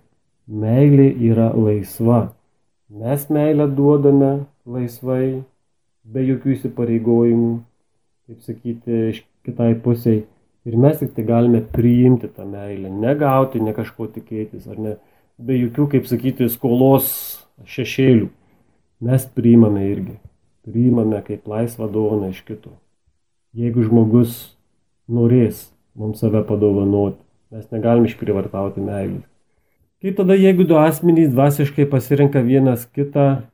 meilė 0.49 1.09
yra 1.31 1.49
laisva. 1.57 2.35
Mes 2.89 3.25
meilę 3.33 3.69
duodame 3.73 4.33
laisvai, 4.69 5.45
be 6.05 6.25
jokių 6.25 6.55
įsipareigojimų, 6.55 7.53
kaip 8.29 8.45
sakyti, 8.45 9.01
kitai 9.49 9.73
pusiai. 9.85 10.23
Ir 10.67 10.77
mes 10.77 10.99
tik 10.99 11.15
tai 11.17 11.25
galime 11.25 11.61
priimti 11.63 12.29
tą 12.29 12.47
meilę, 12.49 12.91
negauti, 12.91 13.61
ne 13.63 13.73
kažko 13.77 14.09
tikėtis, 14.17 14.67
ar 14.69 14.81
ne, 14.83 14.97
be 15.39 15.57
jokių, 15.57 15.87
kaip 15.95 16.09
sakyti, 16.11 16.49
skolos 16.51 17.13
šešėlių. 17.69 18.29
Mes 19.07 19.25
priimame 19.35 19.87
irgi. 19.87 20.19
Priimame 20.67 21.23
kaip 21.25 21.47
laisvą 21.49 21.87
dovaną 21.93 22.33
iš 22.35 22.43
kito. 22.45 22.75
Jeigu 23.57 23.87
žmogus 23.87 24.57
norės 25.09 25.69
mums 25.99 26.21
save 26.21 26.43
padovanoti. 26.47 27.23
Mes 27.55 27.71
negalim 27.73 28.05
išprivartauti 28.05 28.83
meilės. 28.85 29.25
Kaip 30.03 30.19
tada, 30.19 30.37
jeigu 30.39 30.67
du 30.69 30.77
asmenys 30.79 31.31
dvasiškai 31.33 31.89
pasirenka 31.91 32.43
vienas 32.45 32.85
kitą, 32.95 33.49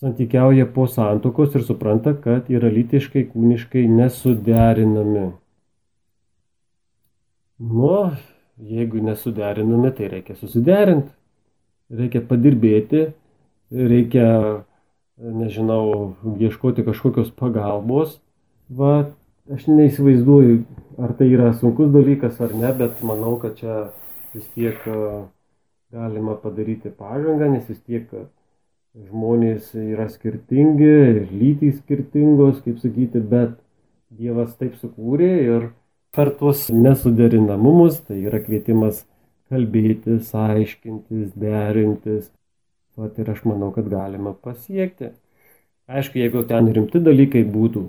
santykiauja 0.00 0.64
po 0.74 0.88
santokos 0.90 1.54
ir 1.54 1.62
supranta, 1.66 2.16
kad 2.16 2.48
yra 2.50 2.70
lytiškai, 2.72 3.28
kūniškai 3.34 3.84
nesuderinami. 3.92 5.28
Nu, 7.60 8.12
jeigu 8.56 9.02
nesuderinami, 9.04 9.90
tai 9.92 10.06
reikia 10.08 10.32
susiderinti, 10.40 11.10
reikia 11.92 12.22
padirbėti, 12.24 13.02
reikia, 13.76 14.28
nežinau, 15.20 16.14
ieškoti 16.40 16.86
kažkokios 16.86 17.28
pagalbos. 17.36 18.14
Va, 18.72 19.10
aš 19.52 19.66
neįsivaizduoju, 19.68 20.62
ar 21.04 21.12
tai 21.18 21.28
yra 21.34 21.50
sunkus 21.60 21.90
dalykas 21.92 22.40
ar 22.40 22.54
ne, 22.56 22.70
bet 22.78 23.02
manau, 23.04 23.34
kad 23.42 23.58
čia 23.60 23.76
vis 24.32 24.46
tiek 24.54 24.80
galima 25.92 26.38
padaryti 26.40 26.88
pažangą, 26.96 27.50
nes 27.52 27.66
vis 27.68 27.82
tiek 27.82 28.08
žmonės 28.94 29.74
yra 29.76 30.08
skirtingi, 30.08 31.28
lytys 31.28 31.82
skirtingos, 31.82 32.62
kaip 32.64 32.80
sakyti, 32.80 33.20
bet 33.20 33.58
Dievas 34.10 34.56
taip 34.58 34.80
sukūrė 34.80 35.30
ir 35.44 35.68
per 36.14 36.32
tuos 36.38 36.68
nesuderinamumus, 36.74 38.00
tai 38.06 38.20
yra 38.26 38.40
kvietimas 38.42 39.04
kalbėtis, 39.50 40.30
aiškintis, 40.34 41.32
derintis. 41.38 42.28
Vat 43.00 43.18
ir 43.18 43.30
aš 43.32 43.44
manau, 43.48 43.70
kad 43.74 43.88
galima 43.90 44.34
pasiekti. 44.34 45.14
Aišku, 45.90 46.20
jeigu 46.20 46.44
ten 46.46 46.68
rimti 46.70 47.00
dalykai 47.02 47.42
būtų, 47.48 47.86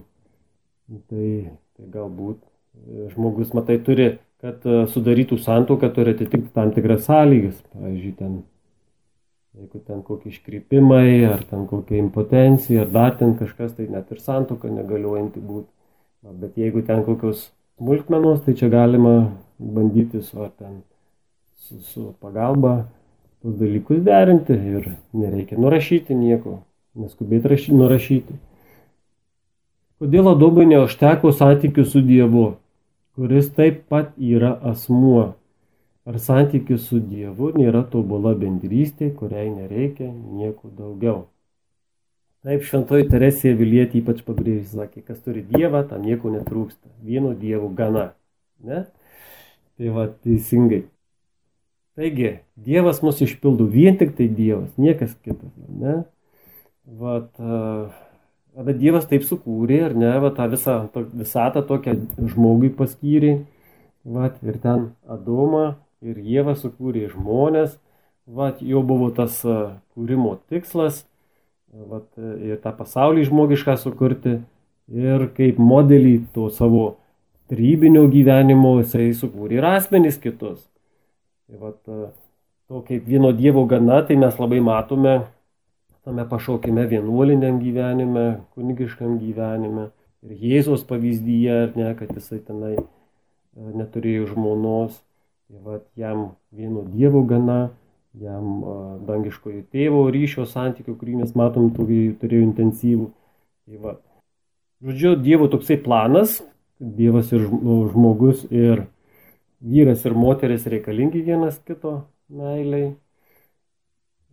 tai, 1.09 1.29
tai 1.77 1.89
galbūt 1.93 2.39
žmogus, 3.11 3.51
matai, 3.57 3.77
turi 3.83 4.13
kad 4.41 4.65
e, 4.65 4.85
sudarytų 4.89 5.37
santuoką 5.41 5.91
turi 5.95 6.15
atitikti 6.15 6.49
tam 6.55 6.73
tikras 6.75 7.05
sąlygas. 7.05 7.59
Pavyzdžiui, 7.75 8.13
ten, 8.17 8.39
jeigu 9.57 9.81
ten 9.85 10.01
kokie 10.07 10.31
iškrypimai, 10.33 11.21
ar 11.29 11.45
ten 11.49 11.67
kokia 11.69 11.99
impotencija, 12.01 12.85
ar 12.85 12.93
dar 12.95 13.17
ten 13.19 13.35
kažkas, 13.39 13.75
tai 13.77 13.87
net 13.91 14.11
ir 14.13 14.21
santuoka 14.23 14.71
negaliuojanti 14.73 15.43
būtų. 15.45 15.69
Bet 16.41 16.57
jeigu 16.61 16.83
ten 16.85 17.05
kokios 17.05 17.49
smulkmenos, 17.81 18.45
tai 18.45 18.53
čia 18.55 18.69
galima 18.69 19.33
bandyti 19.57 20.21
su, 20.21 20.45
ten, 20.61 20.79
su, 21.65 21.81
su 21.81 22.13
pagalba 22.21 22.85
tos 23.41 23.57
dalykus 23.57 24.05
derinti 24.05 24.53
ir 24.53 24.93
nereikia 25.17 25.57
nurašyti 25.57 26.13
nieko, 26.13 26.59
neskubėti 26.93 27.49
rašy, 27.49 27.73
nurašyti. 27.73 28.39
Kodėl 30.01 30.29
Adomui 30.31 30.69
neužteko 30.69 31.33
santykių 31.33 31.85
su 31.89 32.05
Dievu? 32.05 32.51
kuris 33.15 33.51
taip 33.55 33.83
pat 33.89 34.13
yra 34.17 34.55
asmuo. 34.71 35.33
Ar 36.05 36.17
santykis 36.17 36.87
su 36.89 36.99
Dievu 36.99 37.51
nėra 37.53 37.83
tobula 37.91 38.31
bendrystė, 38.33 39.11
kuriai 39.13 39.51
nereikia 39.51 40.07
nieko 40.09 40.71
daugiau. 40.77 41.27
Taip 42.41 42.63
šventoji 42.65 43.09
Teresija 43.11 43.57
Vilietė 43.57 43.99
ypač 43.99 44.23
pabrėžė, 44.25 44.65
sakė, 44.71 45.03
kas 45.05 45.19
turi 45.21 45.43
Dievą, 45.45 45.83
tam 45.89 46.01
nieko 46.07 46.31
netrūksta. 46.33 46.89
Vieno 47.05 47.35
Dievo 47.37 47.69
gana. 47.77 48.11
Ne? 48.65 48.85
Tai 49.77 49.93
va, 49.93 50.07
teisingai. 50.25 50.83
Taigi, 51.99 52.31
Dievas 52.57 53.03
mus 53.05 53.21
išpildo 53.21 53.67
vien 53.69 53.99
tik 53.99 54.15
tai 54.17 54.29
Dievas, 54.31 54.71
niekas 54.81 55.13
kitas. 55.21 55.53
Ne? 55.69 55.99
Vat, 56.97 57.29
uh, 57.37 57.91
Bet 58.51 58.81
Dievas 58.81 59.05
taip 59.07 59.23
sukūrė, 59.23 59.77
ar 59.87 59.93
ne, 59.95 60.09
va, 60.19 60.29
tą 60.35 60.49
visą 60.51 60.73
to, 60.91 61.05
visatą 61.15 61.61
tokią 61.63 61.93
žmogui 62.33 62.71
paskyrė. 62.75 63.45
Va, 64.03 64.27
ir 64.43 64.57
ten 64.59 64.89
Adomą 65.07 65.77
ir 66.03 66.17
Jėva 66.19 66.57
sukūrė 66.59 67.07
žmonės. 67.13 67.77
Va, 68.27 68.49
jau 68.59 68.81
buvo 68.83 69.07
tas 69.15 69.39
kūrimo 69.95 70.35
tikslas. 70.51 71.05
Va, 71.71 72.01
ir 72.43 72.57
tą 72.63 72.73
pasaulį 72.75 73.27
žmogišką 73.29 73.77
sukurti. 73.79 74.39
Ir 74.91 75.29
kaip 75.37 75.59
modelį 75.61 76.15
to 76.35 76.49
savo 76.51 76.97
trybinio 77.51 78.07
gyvenimo 78.11 78.77
jisai 78.81 79.11
sukūrė 79.15 79.59
ir 79.59 79.67
asmenys 79.69 80.17
kitus. 80.19 80.65
Tai 81.47 81.61
va, 81.61 81.71
to 81.85 82.81
kaip 82.87 83.07
vieno 83.07 83.31
Dievo 83.35 83.63
gana, 83.71 84.01
tai 84.03 84.19
mes 84.19 84.35
labai 84.39 84.59
matome 84.63 85.21
tame 86.03 86.25
pašaukime 86.29 86.85
vienuoliniam 86.89 87.59
gyvenime, 87.61 88.41
kunigiškam 88.55 89.19
gyvenime. 89.21 89.89
Ir 90.25 90.37
Jėzos 90.37 90.85
pavyzdyje, 90.89 91.57
ar 91.65 91.77
ne, 91.77 91.91
kad 91.97 92.13
jisai 92.17 92.39
tenai 92.45 92.75
e, 92.77 92.83
neturėjo 93.57 94.31
žmonos. 94.33 94.97
Tai 95.49 95.61
va, 95.65 95.79
jam 95.97 96.31
vieno 96.53 96.83
Dievo 96.89 97.21
gana, 97.29 97.71
jam 98.19 98.63
dangiškojo 99.07 99.63
tėvo 99.71 100.05
ryšio 100.11 100.45
santykių, 100.49 100.95
kurį 100.99 101.21
mes 101.21 101.35
matom, 101.37 101.69
tokį 101.75 102.01
turėjo 102.21 102.47
intensyvų. 102.49 103.11
Tai 103.67 103.83
va. 103.83 103.97
Žodžiu, 104.81 105.13
Dievo 105.21 105.47
toksai 105.51 105.77
planas, 105.81 106.39
Dievas 106.81 107.31
ir 107.31 107.45
žmogus 107.45 108.47
ir 108.49 108.87
vyras 109.61 110.03
ir 110.05 110.17
moteris 110.17 110.65
reikalingi 110.65 111.21
vienas 111.21 111.59
kito 111.67 112.01
meiliai. 112.27 112.95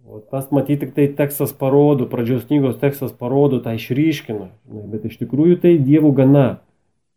O 0.09 0.23
tas 0.25 0.49
matyti 0.51 0.87
tik 0.87 0.95
tai 0.97 1.05
tekstas 1.13 1.53
parodo, 1.53 2.07
pradžios 2.09 2.47
knygos 2.49 2.79
tekstas 2.81 3.13
parodo, 3.13 3.59
tą 3.61 3.75
išryškina, 3.77 4.49
bet 4.89 5.05
iš 5.05 5.19
tikrųjų 5.21 5.59
tai 5.61 5.75
dievų 5.85 6.15
gana. 6.17 6.47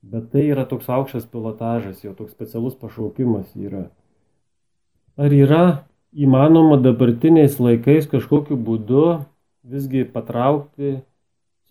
Bet 0.02 0.32
tai 0.34 0.44
yra 0.50 0.66
toks 0.68 0.90
aukštas 0.92 1.30
pilotažas, 1.32 2.02
jo 2.04 2.12
toks 2.18 2.34
specialus 2.36 2.76
pašaukimas 2.76 3.54
yra. 3.56 3.86
Ar 5.16 5.32
yra 5.32 5.64
įmanoma 6.12 6.78
dabartiniais 6.82 7.60
laikais 7.60 8.08
kažkokiu 8.12 8.58
būdu 8.60 9.22
visgi 9.64 10.04
patraukti, 10.04 11.00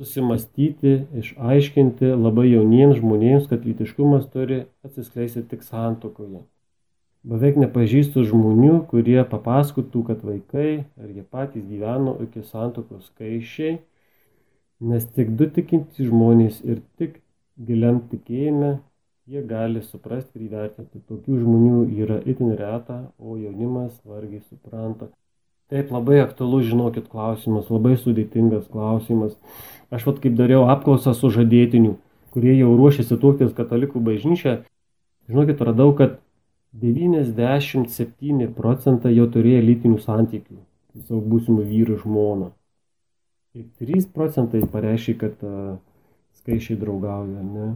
susimastyti, 0.00 0.94
išaiškinti 1.20 2.14
labai 2.14 2.46
jauniems 2.48 3.00
žmonėms, 3.03 3.50
kad 3.50 3.66
lytiškumas 3.68 4.31
turi 4.33 4.64
atsiskleisti 4.87 5.44
tik 5.50 5.62
santokoje? 5.66 6.40
Beveik 7.20 7.59
nepažįstu 7.61 8.24
žmonių, 8.24 8.87
kurie 8.88 9.20
papasakotų, 9.29 10.05
kad 10.09 10.22
vaikai 10.24 10.87
ar 10.96 11.11
jie 11.12 11.20
patys 11.20 11.66
gyveno 11.68 12.16
iki 12.24 12.40
santokos 12.48 13.11
skaičiai, 13.11 13.76
nes 14.81 15.05
tik 15.05 15.35
du 15.37 15.50
tikintys 15.53 16.09
žmonės 16.09 16.62
ir 16.64 16.81
tik 16.96 17.20
giliam 17.61 18.00
tikėjime 18.09 18.79
jie 19.31 19.43
gali 19.47 19.83
suprasti 19.87 20.38
ir 20.38 20.49
įvertinti. 20.49 21.01
Tokių 21.07 21.38
žmonių 21.38 21.81
yra 22.03 22.19
itin 22.27 22.51
reta, 22.59 22.99
o 23.19 23.37
jaunimas 23.38 23.95
vargiai 24.03 24.43
supranta. 24.43 25.11
Taip 25.71 25.93
labai 25.95 26.19
aktualu, 26.25 26.64
žinokit, 26.66 27.07
klausimas, 27.12 27.69
labai 27.71 27.95
sudėtingas 27.95 28.66
klausimas. 28.73 29.37
Aš 29.95 30.09
vad 30.09 30.19
kaip 30.23 30.35
dariau 30.38 30.64
apklausą 30.73 31.14
su 31.14 31.31
žadėtiniu, 31.31 31.95
kurie 32.35 32.57
jau 32.57 32.73
ruošiasi 32.75 33.19
tuoktis 33.23 33.53
katalikų 33.55 34.03
bažnyčią, 34.03 34.57
žinokit, 35.31 35.62
radau, 35.62 35.93
kad 35.95 36.19
97 36.83 38.51
procentai 38.57 39.14
jau 39.14 39.29
turėjo 39.31 39.62
lytinių 39.66 40.01
santykių 40.03 40.59
su 40.90 41.05
savo 41.07 41.21
būsimu 41.23 41.62
vyru 41.66 42.01
žmona. 42.03 42.51
Ir 43.55 43.66
3 43.79 44.11
procentai 44.14 44.62
pareiškia, 44.75 45.14
kad 45.23 45.47
uh, 45.47 45.79
skaičiai 46.38 46.79
draugauja. 46.79 47.43
Ne? 47.47 47.69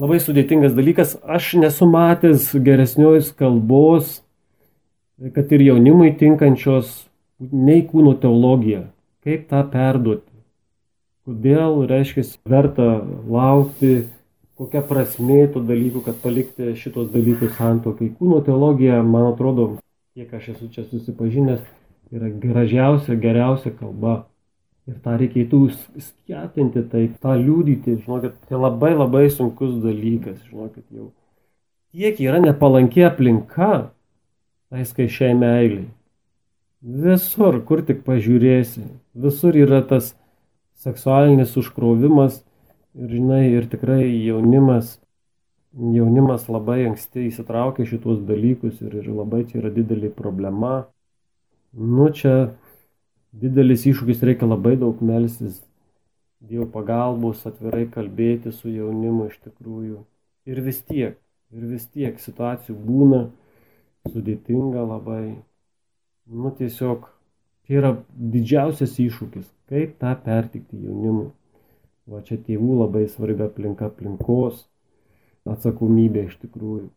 Labai 0.00 0.18
sudėtingas 0.22 0.74
dalykas. 0.74 1.14
Aš 1.22 1.54
nesu 1.62 1.86
matęs 1.86 2.48
geresnios 2.66 3.30
kalbos, 3.38 4.20
kad 5.36 5.52
ir 5.54 5.62
jaunimui 5.68 6.14
tinkančios 6.18 7.04
nei 7.38 7.84
kūno 7.86 8.16
teologija. 8.18 8.88
Kaip 9.24 9.46
tą 9.48 9.62
perduoti? 9.70 10.28
Kodėl, 11.24 11.84
reiškia, 11.88 12.26
verta 12.50 12.88
laukti 13.30 14.02
kokia 14.58 14.82
prasmė 14.86 15.44
tų 15.52 15.64
dalykų, 15.68 16.02
kad 16.06 16.20
palikti 16.22 16.74
šitos 16.78 17.10
dalykus 17.14 17.54
santokai. 17.58 18.12
Kūno 18.18 18.40
teologija, 18.46 19.00
man 19.02 19.32
atrodo, 19.32 19.74
kiek 20.14 20.30
aš 20.36 20.52
esu 20.54 20.70
čia 20.74 20.86
susipažinęs, 20.90 21.62
yra 22.14 22.30
gražiausia, 22.30 23.18
geriausia 23.18 23.74
kalba. 23.74 24.24
Ir 24.90 24.98
tą 25.00 25.16
reikėtų 25.16 25.60
skatinti, 26.04 26.82
taip, 26.92 27.16
tą 27.24 27.36
liūdyti, 27.40 27.98
žinokit, 28.04 28.34
tai 28.48 28.60
labai 28.60 28.92
labai 28.92 29.26
sunkus 29.32 29.78
dalykas, 29.80 30.42
žinokit, 30.50 30.84
jau. 30.92 31.10
Tiek 31.94 32.18
yra 32.20 32.42
nepalanki 32.42 33.06
aplinka, 33.06 33.70
tai 34.68 34.84
skaičiai 34.84 35.32
meiliai. 35.38 35.86
Visur, 36.84 37.62
kur 37.64 37.80
tik 37.86 38.02
pažiūrėsi, 38.04 38.84
visur 39.16 39.56
yra 39.56 39.80
tas 39.88 40.12
seksualinis 40.84 41.54
užkrovimas 41.56 42.42
Ir 42.94 43.10
žinai, 43.10 43.48
ir 43.50 43.64
tikrai 43.66 44.04
jaunimas, 44.06 45.00
jaunimas 45.74 46.44
labai 46.46 46.84
anksti 46.86 47.24
įsitraukia 47.26 47.88
šitos 47.90 48.20
dalykus 48.28 48.76
ir, 48.84 48.92
ir 49.00 49.08
labai 49.10 49.40
čia 49.48 49.58
yra 49.64 49.72
didelė 49.74 50.12
problema. 50.14 50.84
Nu, 51.74 52.06
čia 52.14 52.52
didelis 53.40 53.86
iššūkis, 53.90 54.22
reikia 54.26 54.48
labai 54.48 54.76
daug 54.80 55.00
melstis, 55.04 55.62
Dievo 56.44 56.66
pagalbos, 56.68 57.40
atvirai 57.48 57.86
kalbėti 57.88 58.50
su 58.52 58.68
jaunimu 58.68 59.30
iš 59.30 59.38
tikrųjų. 59.46 60.02
Ir 60.44 60.58
vis 60.60 60.82
tiek, 60.84 61.16
ir 61.56 61.62
vis 61.70 61.86
tiek 61.88 62.18
situacijų 62.20 62.74
būna 62.84 63.20
sudėtinga 64.12 64.82
labai. 64.84 65.38
Nu 66.28 66.52
tiesiog 66.58 67.06
tai 67.64 67.78
yra 67.78 67.94
didžiausias 68.34 68.98
iššūkis, 69.00 69.48
kaip 69.72 69.96
tą 70.02 70.12
pertikti 70.26 70.82
jaunimui. 70.84 71.30
Va 72.12 72.20
čia 72.26 72.36
tėvų 72.36 72.82
labai 72.82 73.06
svarbi 73.08 73.46
aplinka 73.46 73.88
aplinkos, 73.88 74.66
atsakomybė 75.48 76.26
iš 76.28 76.36
tikrųjų. 76.44 76.90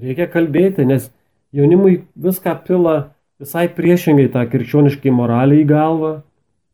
Reikia 0.00 0.30
kalbėti, 0.32 0.88
nes 0.88 1.10
jaunimui 1.52 2.06
viską 2.16 2.56
pila 2.64 2.96
visai 3.40 3.68
priešingai 3.72 4.28
tą 4.34 4.44
krikščioniškai 4.52 5.12
moralę 5.14 5.60
į 5.62 5.66
galvą, 5.70 6.12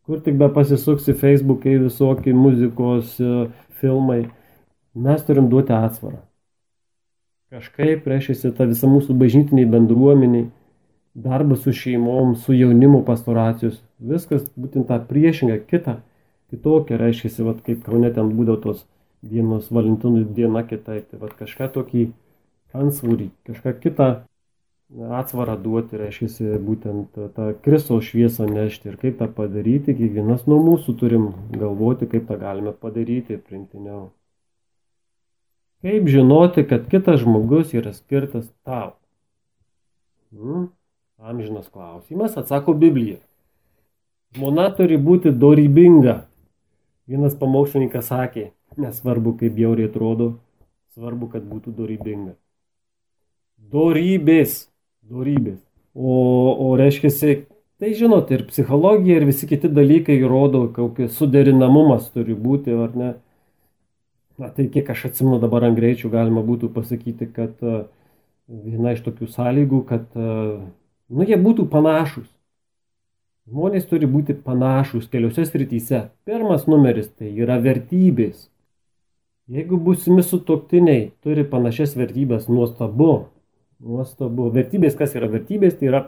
kur 0.07 0.23
tik 0.23 0.39
be 0.41 0.49
pasisuksi 0.53 1.15
Facebook'ai 1.19 1.79
visokie 1.83 2.35
muzikos 2.35 3.17
e, 3.21 3.49
filmai, 3.81 4.27
mes 4.95 5.25
turim 5.27 5.51
duoti 5.53 5.75
atsvarą. 5.77 6.21
Kažkaip, 7.55 8.07
reiškia, 8.11 8.51
ta 8.59 8.67
visa 8.67 8.91
mūsų 8.91 9.15
bažnytiniai 9.19 9.69
bendruomeniai, 9.71 10.49
darbas 11.15 11.63
su 11.65 11.73
šeimom, 11.73 12.35
su 12.37 12.55
jaunimu 12.57 13.05
pastoracijos, 13.07 13.79
viskas 14.03 14.45
būtent 14.59 14.91
tą 14.91 14.99
priešingą, 15.07 15.61
kitą 15.71 16.01
kitokia, 16.51 16.99
reiškia, 17.01 17.31
vat, 17.47 17.63
kaip 17.67 17.83
Kaune 17.87 18.11
ten 18.15 18.31
būdavo 18.35 18.61
tos 18.63 18.85
dienos 19.27 19.71
Valentinų 19.75 20.27
diena 20.37 20.63
kitaip, 20.67 21.07
tai 21.11 21.21
vat, 21.23 21.35
kažką 21.39 21.71
tokį 21.75 22.09
ansvūrį, 22.77 23.31
kažką 23.49 23.75
kitą 23.83 24.11
atsvarą 24.95 25.57
duoti, 25.63 25.99
reiškia, 26.01 26.59
būtent 26.63 27.19
tą 27.37 27.49
Kristaus 27.65 28.07
šviesą 28.09 28.47
nešti 28.51 28.93
ir 28.93 29.01
kaip 29.01 29.19
tą 29.21 29.29
padaryti, 29.33 29.97
kiekvienas 29.99 30.47
nuo 30.51 30.61
mūsų 30.63 30.95
turim 31.01 31.27
galvoti, 31.55 32.09
kaip 32.11 32.29
tą 32.29 32.39
galime 32.41 32.73
padaryti 32.73 33.41
primtiniau. 33.41 34.11
Kaip 35.85 36.07
žinoti, 36.11 36.65
kad 36.67 36.87
kitas 36.91 37.21
žmogus 37.23 37.75
yra 37.77 37.93
skirtas 37.95 38.47
tau? 38.67 38.95
Hmm? 40.35 40.71
Amžinas 41.19 41.69
klausimas, 41.73 42.37
atsako 42.37 42.75
Biblija. 42.77 43.19
Žmona 44.37 44.69
turi 44.77 44.99
būti 45.01 45.33
dorybinga, 45.33 46.27
Vienas 47.07 47.37
pamokslininkas 47.39 48.09
sakė, 48.11 48.49
nesvarbu 48.83 49.37
kaip 49.39 49.53
bjauriai 49.55 49.87
atrodo, 49.87 50.25
svarbu, 50.97 51.29
kad 51.31 51.45
būtų 51.47 51.71
dorybinga. 51.77 52.33
Dorybės, 53.71 54.57
dorybės. 55.11 55.61
O, 55.97 56.15
o 56.67 56.73
reiškia, 56.77 57.11
tai 57.81 57.93
žinot, 57.97 58.31
ir 58.35 58.47
psichologija, 58.51 59.21
ir 59.21 59.29
visi 59.29 59.49
kiti 59.49 59.71
dalykai 59.73 60.19
rodo, 60.29 60.67
kokias 60.77 61.17
suderinamumas 61.17 62.11
turi 62.15 62.37
būti, 62.37 62.75
ar 62.77 62.97
ne. 62.97 63.13
Na, 64.37 64.51
tai 64.53 64.67
kiek 64.69 64.91
aš 64.93 65.07
atsimenu 65.09 65.41
dabar 65.41 65.65
ant 65.65 65.79
greičių 65.79 66.11
galima 66.13 66.43
būtų 66.45 66.69
pasakyti, 66.75 67.31
kad 67.33 67.57
viena 68.47 68.93
iš 68.93 69.01
tokių 69.07 69.31
sąlygų, 69.33 69.81
kad, 69.89 70.11
nu, 70.13 71.25
jie 71.25 71.39
būtų 71.41 71.65
panašus. 71.73 72.29
Žmonės 73.47 73.87
turi 73.87 74.09
būti 74.11 74.35
panašus 74.43 75.07
keliose 75.09 75.45
srityse. 75.47 76.01
Pirmas 76.27 76.67
numeris 76.67 77.07
tai 77.15 77.31
yra 77.31 77.61
vertybės. 77.63 78.49
Jeigu 79.47 79.79
būsimi 79.79 80.25
sutoktiniai 80.27 81.13
turi 81.23 81.45
panašias 81.47 81.95
vertybės, 81.95 82.49
nuostabu. 82.51 83.29
Nuostabu. 83.83 84.49
Vertybės, 84.55 84.97
kas 84.97 85.15
yra 85.19 85.29
vertybės, 85.29 85.77
tai 85.77 85.91
yra, 85.91 86.03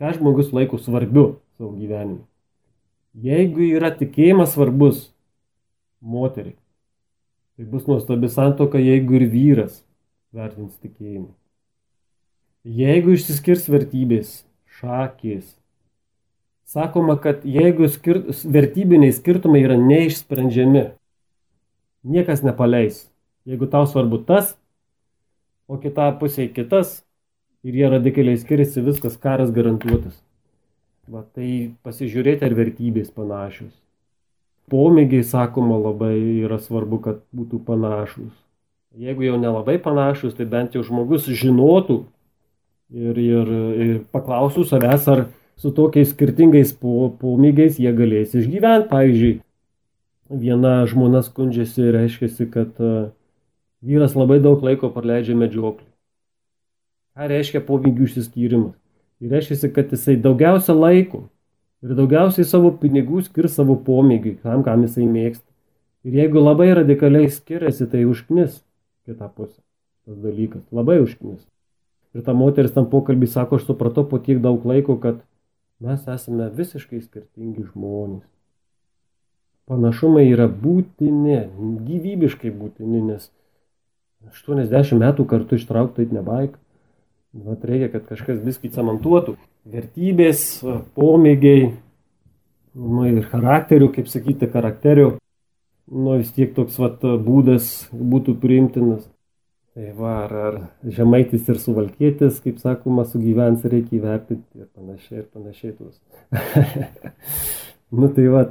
ką 0.00 0.14
žmogus 0.16 0.54
laiko 0.56 0.80
svarbiu 0.80 1.40
savo 1.58 1.74
gyvenime. 1.76 2.24
Jeigu 3.20 3.66
yra 3.66 3.90
tikėjimas 3.92 4.54
svarbus 4.54 5.08
moteriai, 6.00 6.56
tai 7.58 7.66
bus 7.68 7.88
nuostabi 7.90 8.30
santoka, 8.30 8.80
jeigu 8.80 9.18
ir 9.18 9.26
vyras 9.32 9.82
vertins 10.32 10.78
tikėjimą. 10.80 11.32
Jeigu 12.64 13.16
išsiskirs 13.16 13.66
vertybės, 13.72 14.44
šakės, 14.78 15.44
sakoma, 16.68 17.18
kad 17.20 17.44
jeigu 17.44 17.88
skir 17.90 18.22
vertybiniai 18.30 19.12
skirtumai 19.16 19.64
yra 19.66 19.76
neišsprendžiami, 19.80 20.86
niekas 22.04 22.44
nepaleis. 22.46 23.08
Jeigu 23.48 23.66
tau 23.68 23.88
svarbu 23.88 24.22
tas, 24.28 24.54
o 25.68 25.80
kita 25.80 26.12
pusė 26.20 26.46
kitas 26.52 27.00
ir 27.64 27.76
jie 27.76 27.88
radikaliai 27.92 28.40
skiriasi, 28.40 28.82
viskas 28.84 29.16
karas 29.20 29.52
garantuotas. 29.54 30.16
Va, 31.10 31.24
tai 31.34 31.74
pasižiūrėti, 31.82 32.46
ar 32.46 32.54
vertybės 32.54 33.10
panašios. 33.10 33.72
Pomėgiai, 34.70 35.24
sakoma, 35.26 35.80
labai 35.80 36.14
yra 36.44 36.60
svarbu, 36.62 37.00
kad 37.02 37.18
būtų 37.34 37.58
panašus. 37.66 38.30
Jeigu 38.98 39.26
jau 39.26 39.36
nelabai 39.38 39.76
panašus, 39.82 40.36
tai 40.38 40.46
bent 40.50 40.74
jau 40.74 40.84
žmogus 40.86 41.26
žinotų 41.26 42.04
ir, 42.94 43.18
ir, 43.18 43.52
ir 43.82 43.92
paklausų 44.14 44.64
savęs, 44.70 45.06
ar 45.10 45.24
su 45.58 45.74
tokiais 45.74 46.14
skirtingais 46.14 46.72
pomėgiais 46.78 47.82
jie 47.82 47.90
galės 47.94 48.34
išgyventi. 48.38 48.90
Pavyzdžiui, 48.90 49.34
viena 50.30 50.80
žmona 50.90 51.24
skundžiasi, 51.26 51.90
reiškia, 51.98 52.50
kad 52.54 52.78
e, 52.78 53.10
vyras 53.82 54.14
labai 54.18 54.38
daug 54.42 54.62
laiko 54.62 54.90
praleidžia 54.94 55.38
medžioklį. 55.38 55.89
Ką 57.20 57.28
reiškia 57.28 57.60
pomėgių 57.68 58.06
išsiskyrimas? 58.08 58.72
Tai 59.20 59.30
reiškia, 59.34 59.68
kad 59.76 59.92
jisai 59.92 60.16
daugiausia 60.16 60.72
laiko 60.72 61.26
ir 61.84 61.92
daugiausiai 61.98 62.48
savo 62.48 62.70
pinigų 62.80 63.20
skirs 63.26 63.58
savo 63.60 63.76
pomėgiui, 63.76 64.38
tam, 64.40 64.64
kam 64.64 64.86
jisai 64.86 65.04
mėgsta. 65.04 65.44
Ir 66.08 66.16
jeigu 66.16 66.40
labai 66.40 66.70
radikaliai 66.78 67.28
skiriasi, 67.28 67.84
tai 67.92 68.06
užknis 68.08 68.62
kitą 69.04 69.28
pusę. 69.28 69.58
Tas 70.08 70.16
dalykas 70.24 70.64
labai 70.72 71.02
užknis. 71.04 71.42
Ir 72.16 72.24
ta 72.24 72.32
moteris 72.32 72.72
tam 72.72 72.88
pokalbį 72.88 73.28
sako, 73.28 73.60
aš 73.60 73.68
supratau 73.68 74.06
po 74.08 74.16
tiek 74.16 74.40
daug 74.40 74.64
laiko, 74.64 74.96
kad 74.96 75.20
Mes 75.80 76.02
esame 76.12 76.50
visiškai 76.52 76.98
skirtingi 77.00 77.62
žmonės. 77.70 78.26
Panašumai 79.70 80.26
yra 80.28 80.44
būtini, 80.44 81.38
gyvybiškai 81.86 82.50
būtini, 82.52 83.00
nes 83.06 83.30
80 84.28 85.00
metų 85.00 85.24
kartu 85.30 85.56
ištraukti 85.56 86.04
tai 86.04 86.18
nebaik. 86.18 86.58
Vat 87.30 87.62
reikia, 87.62 87.86
kad 87.92 88.08
kažkas 88.08 88.40
viskį 88.42 88.72
cementuotų. 88.74 89.36
Vertybės, 89.70 90.42
pomėgiai, 90.98 91.68
nu 92.74 93.04
ir 93.06 93.20
charakterių, 93.30 93.90
kaip 93.94 94.08
sakyti, 94.10 94.48
charakterių, 94.50 95.12
nu 95.94 96.16
vis 96.18 96.32
tiek 96.34 96.50
toks 96.56 96.78
vat 96.82 97.04
būdas 97.22 97.70
būtų 97.92 98.34
priimtinas. 98.42 99.04
Tai 99.78 99.92
va, 99.94 100.14
ar, 100.24 100.32
ar 100.48 100.56
žemaitis 100.82 101.46
ir 101.46 101.60
suvalkėtis, 101.62 102.40
kaip 102.42 102.58
sakoma, 102.58 103.04
sugyvens 103.06 103.62
reikia 103.62 104.00
įvertinti 104.00 104.64
ir 104.64 104.66
panašiai, 104.74 105.22
ir 105.22 105.28
panašiai 105.30 105.76
tuos. 105.76 106.00
nu 108.00 108.10
tai 108.16 108.26
va, 108.34 108.42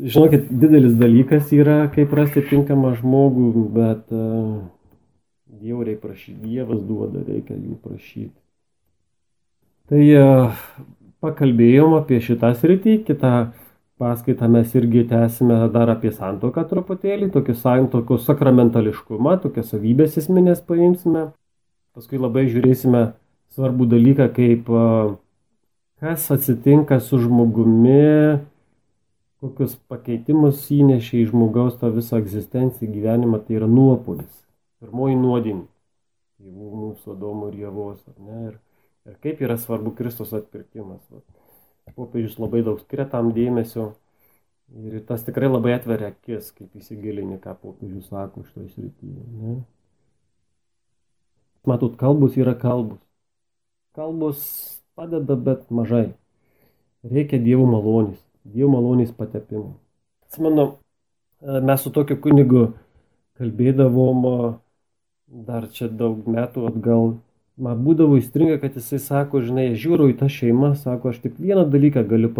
žinokit, 0.00 0.48
didelis 0.48 0.96
dalykas 0.96 1.52
yra, 1.52 1.82
kaip 1.92 2.16
rasti 2.16 2.46
tinkamą 2.48 2.94
žmogų, 3.02 3.52
bet 3.76 4.16
uh, 4.16 4.64
dievai 5.62 5.96
prašyti, 6.00 6.40
dievas 6.44 6.82
duoda, 6.86 7.22
reikia 7.26 7.56
jų 7.56 7.78
prašyti. 7.82 8.34
Tai 9.88 10.02
uh, 10.20 10.58
pakalbėjom 11.24 11.96
apie 11.98 12.20
šitą 12.24 12.52
sritį, 12.58 12.98
kitą 13.08 13.32
paskaitą 13.98 14.48
mes 14.52 14.74
irgi 14.78 15.04
tęsime 15.10 15.56
dar 15.74 15.90
apie 15.90 16.12
santoką 16.14 16.64
truputėlį, 16.70 17.30
tokį 17.34 17.56
santokos 17.58 18.26
sakramentališkumą, 18.28 19.38
tokias 19.42 19.72
savybės 19.72 20.18
esminės 20.20 20.62
paimsime. 20.66 21.30
Paskui 21.96 22.20
labai 22.20 22.46
žiūrėsime 22.52 23.08
svarbų 23.56 23.88
dalyką, 23.90 24.28
kaip 24.36 24.68
kas 25.98 26.28
atsitinka 26.30 27.00
su 27.02 27.18
žmogumi, 27.24 28.38
kokius 29.42 29.74
pakeitimus 29.90 30.68
įnešė 30.74 31.24
į 31.24 31.30
žmogaus 31.32 31.78
tą 31.80 31.90
visą 31.94 32.20
egzistenciją, 32.22 32.90
gyvenimą, 32.92 33.42
tai 33.46 33.58
yra 33.58 33.70
nuopolis. 33.70 34.30
Pirmoji 34.78 35.18
nuodėmė. 35.18 35.66
Tėvų 36.38 36.68
mūsų 36.80 37.14
Adomo 37.16 37.48
ir 37.50 37.56
Jėvos? 37.64 38.02
Ir, 38.46 38.58
ir 39.10 39.16
kaip 39.24 39.40
yra 39.42 39.56
svarbu 39.58 39.90
Kristos 39.98 40.34
atpirkimas. 40.38 41.02
Popiežius 41.96 42.36
labai 42.38 42.60
daug 42.66 42.78
skiria 42.82 43.08
tam 43.10 43.32
dėmesio. 43.34 43.88
Ir 44.78 45.00
tas 45.08 45.24
tikrai 45.24 45.48
labai 45.48 45.72
atveria 45.78 46.12
akis, 46.12 46.52
kaip 46.54 46.76
įsigilini, 46.76 47.40
ką 47.42 47.56
popiežius 47.58 48.10
sako 48.12 48.44
šitoje 48.44 48.68
srityje. 48.74 49.24
Ne? 49.40 49.54
Matot, 51.66 51.96
kalbus 51.98 52.36
yra 52.38 52.54
kalbus. 52.54 53.00
Kalbus 53.96 54.44
padeda, 54.94 55.34
bet 55.34 55.66
mažai. 55.74 56.12
Reikia 57.02 57.40
Dievo 57.42 57.64
malonės, 57.66 58.20
Dievo 58.44 58.70
malonės 58.76 59.10
patepimo. 59.16 59.74
Atsimenu, 60.28 60.68
mes 61.40 61.82
su 61.82 61.90
tokiu 61.94 62.20
kunigu 62.22 62.68
kalbėdavom 63.40 64.22
dar 65.28 65.68
čia 65.72 65.88
daug 65.88 66.26
metų 66.28 66.68
atgal 66.70 67.18
man 67.58 67.82
būdavo 67.84 68.18
įstringa, 68.20 68.58
kad 68.62 68.76
jisai 68.78 69.00
sako, 69.02 69.42
žinai, 69.44 69.72
žiūriu 69.78 70.12
į 70.12 70.18
tą 70.20 70.28
šeimą, 70.32 70.72
sako, 70.78 71.12
aš 71.12 71.20
tik 71.24 71.36
vieną 71.42 71.66
dalyką 71.72 72.04
galiu 72.08 72.30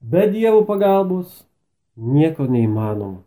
Be 0.00 0.28
Dievo 0.30 0.62
pagalbos 0.66 1.42
nieko 1.98 2.46
neįmanoma. 2.46 3.24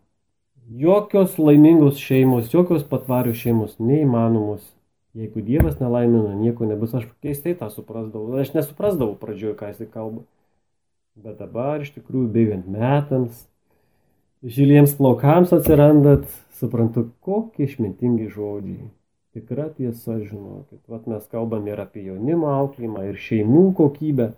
Jokios 0.72 1.36
laimingos 1.36 2.00
šeimos, 2.00 2.48
jokios 2.54 2.86
patvarios 2.88 3.36
šeimos 3.36 3.76
neįmanomos. 3.76 4.64
Jeigu 5.12 5.42
Dievas 5.44 5.76
nelaimina, 5.76 6.32
nieko 6.38 6.64
nebus. 6.64 6.94
Aš 6.96 7.04
keistai 7.20 7.52
tą 7.58 7.68
suprasdavau. 7.68 8.40
Aš 8.40 8.54
nesuprasdavau 8.56 9.18
pradžioje, 9.20 9.58
ką 9.58 9.68
jisai 9.74 9.90
kalba. 9.92 10.24
Bet 11.20 11.36
dabar 11.36 11.84
iš 11.84 11.92
tikrųjų 11.98 12.30
bėgant 12.32 12.70
metams, 12.72 13.44
žiliems 14.42 14.96
plaukams 14.98 15.52
atsirandat, 15.54 16.26
suprantu, 16.58 17.08
kokie 17.22 17.66
išmintingi 17.66 18.28
žodžiai. 18.32 18.90
Tikra 19.32 19.70
tiesa, 19.72 20.18
žinokit. 20.20 20.82
Vat 20.92 21.06
mes 21.08 21.24
kalbam 21.32 21.64
ir 21.70 21.80
apie 21.80 22.04
jaunimo 22.04 22.50
auklėjimą, 22.52 23.06
ir 23.08 23.20
šeimų 23.20 23.70
kokybę. 23.78 24.32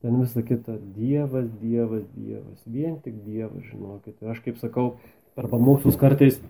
Ten 0.00 0.22
visą 0.22 0.44
kitą 0.46 0.78
Dievas, 0.96 1.50
Dievas, 1.60 2.06
Dievas. 2.16 2.62
Vien 2.64 2.96
tik 3.04 3.18
Dievas, 3.26 3.60
žinokit. 3.68 4.16
Ir 4.22 4.32
aš 4.32 4.40
kaip 4.44 4.56
sakau, 4.62 4.94
per 5.36 5.50
pamokslus 5.52 5.98
kartais 6.00 6.40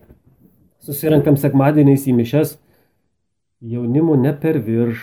susirinkam 0.87 1.39
sekmadieniais 1.41 2.07
į 2.07 2.15
mišes 2.21 2.55
jaunimo 3.61 4.15
ne 4.17 4.33
per 4.41 4.59
virš. 4.63 5.03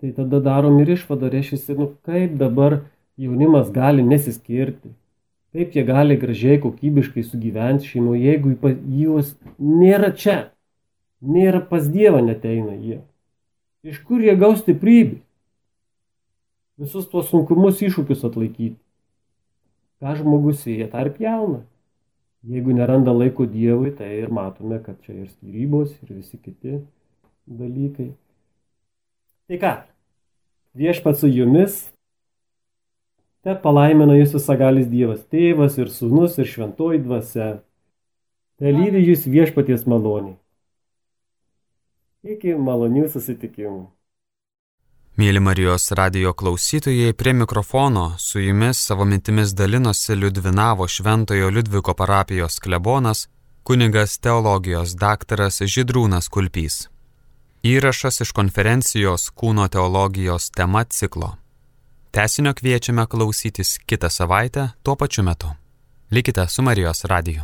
Tai 0.00 0.14
tada 0.16 0.40
darom 0.40 0.78
ir 0.80 0.94
išvadą, 0.96 1.28
reiškia, 1.30 1.76
nu 1.76 1.90
kaip 2.06 2.38
dabar 2.40 2.80
jaunimas 3.20 3.68
gali 3.70 4.02
nesiskirti. 4.02 4.94
Kaip 5.50 5.74
jie 5.74 5.82
gali 5.82 6.14
gražiai, 6.20 6.60
kokybiškai 6.62 7.24
sugyventi 7.26 7.88
šeimoje, 7.90 8.22
jeigu 8.22 8.54
juos 8.94 9.32
nėra 9.58 10.12
čia, 10.14 10.36
nėra 11.20 11.58
pas 11.66 11.88
Dievą 11.90 12.20
neteina 12.22 12.76
jie. 12.76 13.00
Iš 13.82 13.98
kur 14.06 14.22
jie 14.22 14.36
gaus 14.38 14.60
stiprybę? 14.62 15.18
Visus 16.80 17.08
tuos 17.10 17.28
sunkumus 17.32 17.82
iššūkius 17.82 18.22
atlaikyti. 18.28 18.78
Ką 20.00 20.14
žmogus 20.16 20.62
sėja, 20.64 20.86
tą 20.88 21.02
ir 21.04 21.10
pjauna. 21.16 21.60
Jeigu 22.48 22.72
neranda 22.72 23.12
laiko 23.12 23.44
Dievui, 23.44 23.90
tai 23.92 24.14
ir 24.22 24.30
matome, 24.32 24.78
kad 24.80 24.96
čia 25.04 25.12
ir 25.12 25.28
skirybos, 25.28 25.92
ir 26.00 26.14
visi 26.14 26.38
kiti 26.40 26.78
dalykai. 27.44 28.14
Tai 29.50 29.58
ką, 29.60 29.72
viešpat 30.80 31.20
su 31.20 31.28
jumis, 31.28 31.82
te 33.44 33.54
palaimina 33.62 34.16
jūs 34.18 34.34
visagalis 34.36 34.88
Dievas, 34.90 35.24
tėvas 35.32 35.78
ir 35.80 35.92
sūnus 35.92 36.38
ir 36.40 36.48
šventoji 36.48 37.02
dvasia. 37.04 37.50
Te 38.60 38.72
lydi 38.76 39.00
jūs 39.06 39.24
viešpaties 39.30 39.86
maloniai. 39.88 40.36
Iki 42.20 42.58
malonių 42.60 43.06
susitikimų. 43.08 43.86
Mėly 45.20 45.40
Marijos 45.40 45.90
radio 45.96 46.30
klausytojai, 46.36 47.14
prie 47.16 47.32
mikrofono 47.36 48.04
su 48.18 48.40
jumis 48.40 48.78
savo 48.86 49.04
mintimis 49.04 49.54
dalinosi 49.56 50.14
Liudvinavo 50.16 50.86
Šventojo 50.88 51.48
Liudviko 51.50 51.94
parapijos 51.94 52.60
klebonas, 52.60 53.26
kunigas 53.64 54.18
teologijos 54.20 54.94
daktaras 55.00 55.60
Židrūnas 55.64 56.28
Kulpys. 56.28 56.86
Įrašas 57.64 58.22
iš 58.24 58.32
konferencijos 58.36 59.28
Kūno 59.36 59.68
teologijos 59.68 60.48
tema 60.56 60.84
ciklo. 60.84 61.39
Tesinio 62.10 62.54
kviečiame 62.54 63.06
klausytis 63.06 63.78
kitą 63.86 64.08
savaitę 64.10 64.68
tuo 64.82 64.96
pačiu 64.96 65.22
metu. 65.22 65.46
Likite 66.10 66.48
su 66.48 66.62
Marijos 66.62 67.04
radiju. 67.04 67.42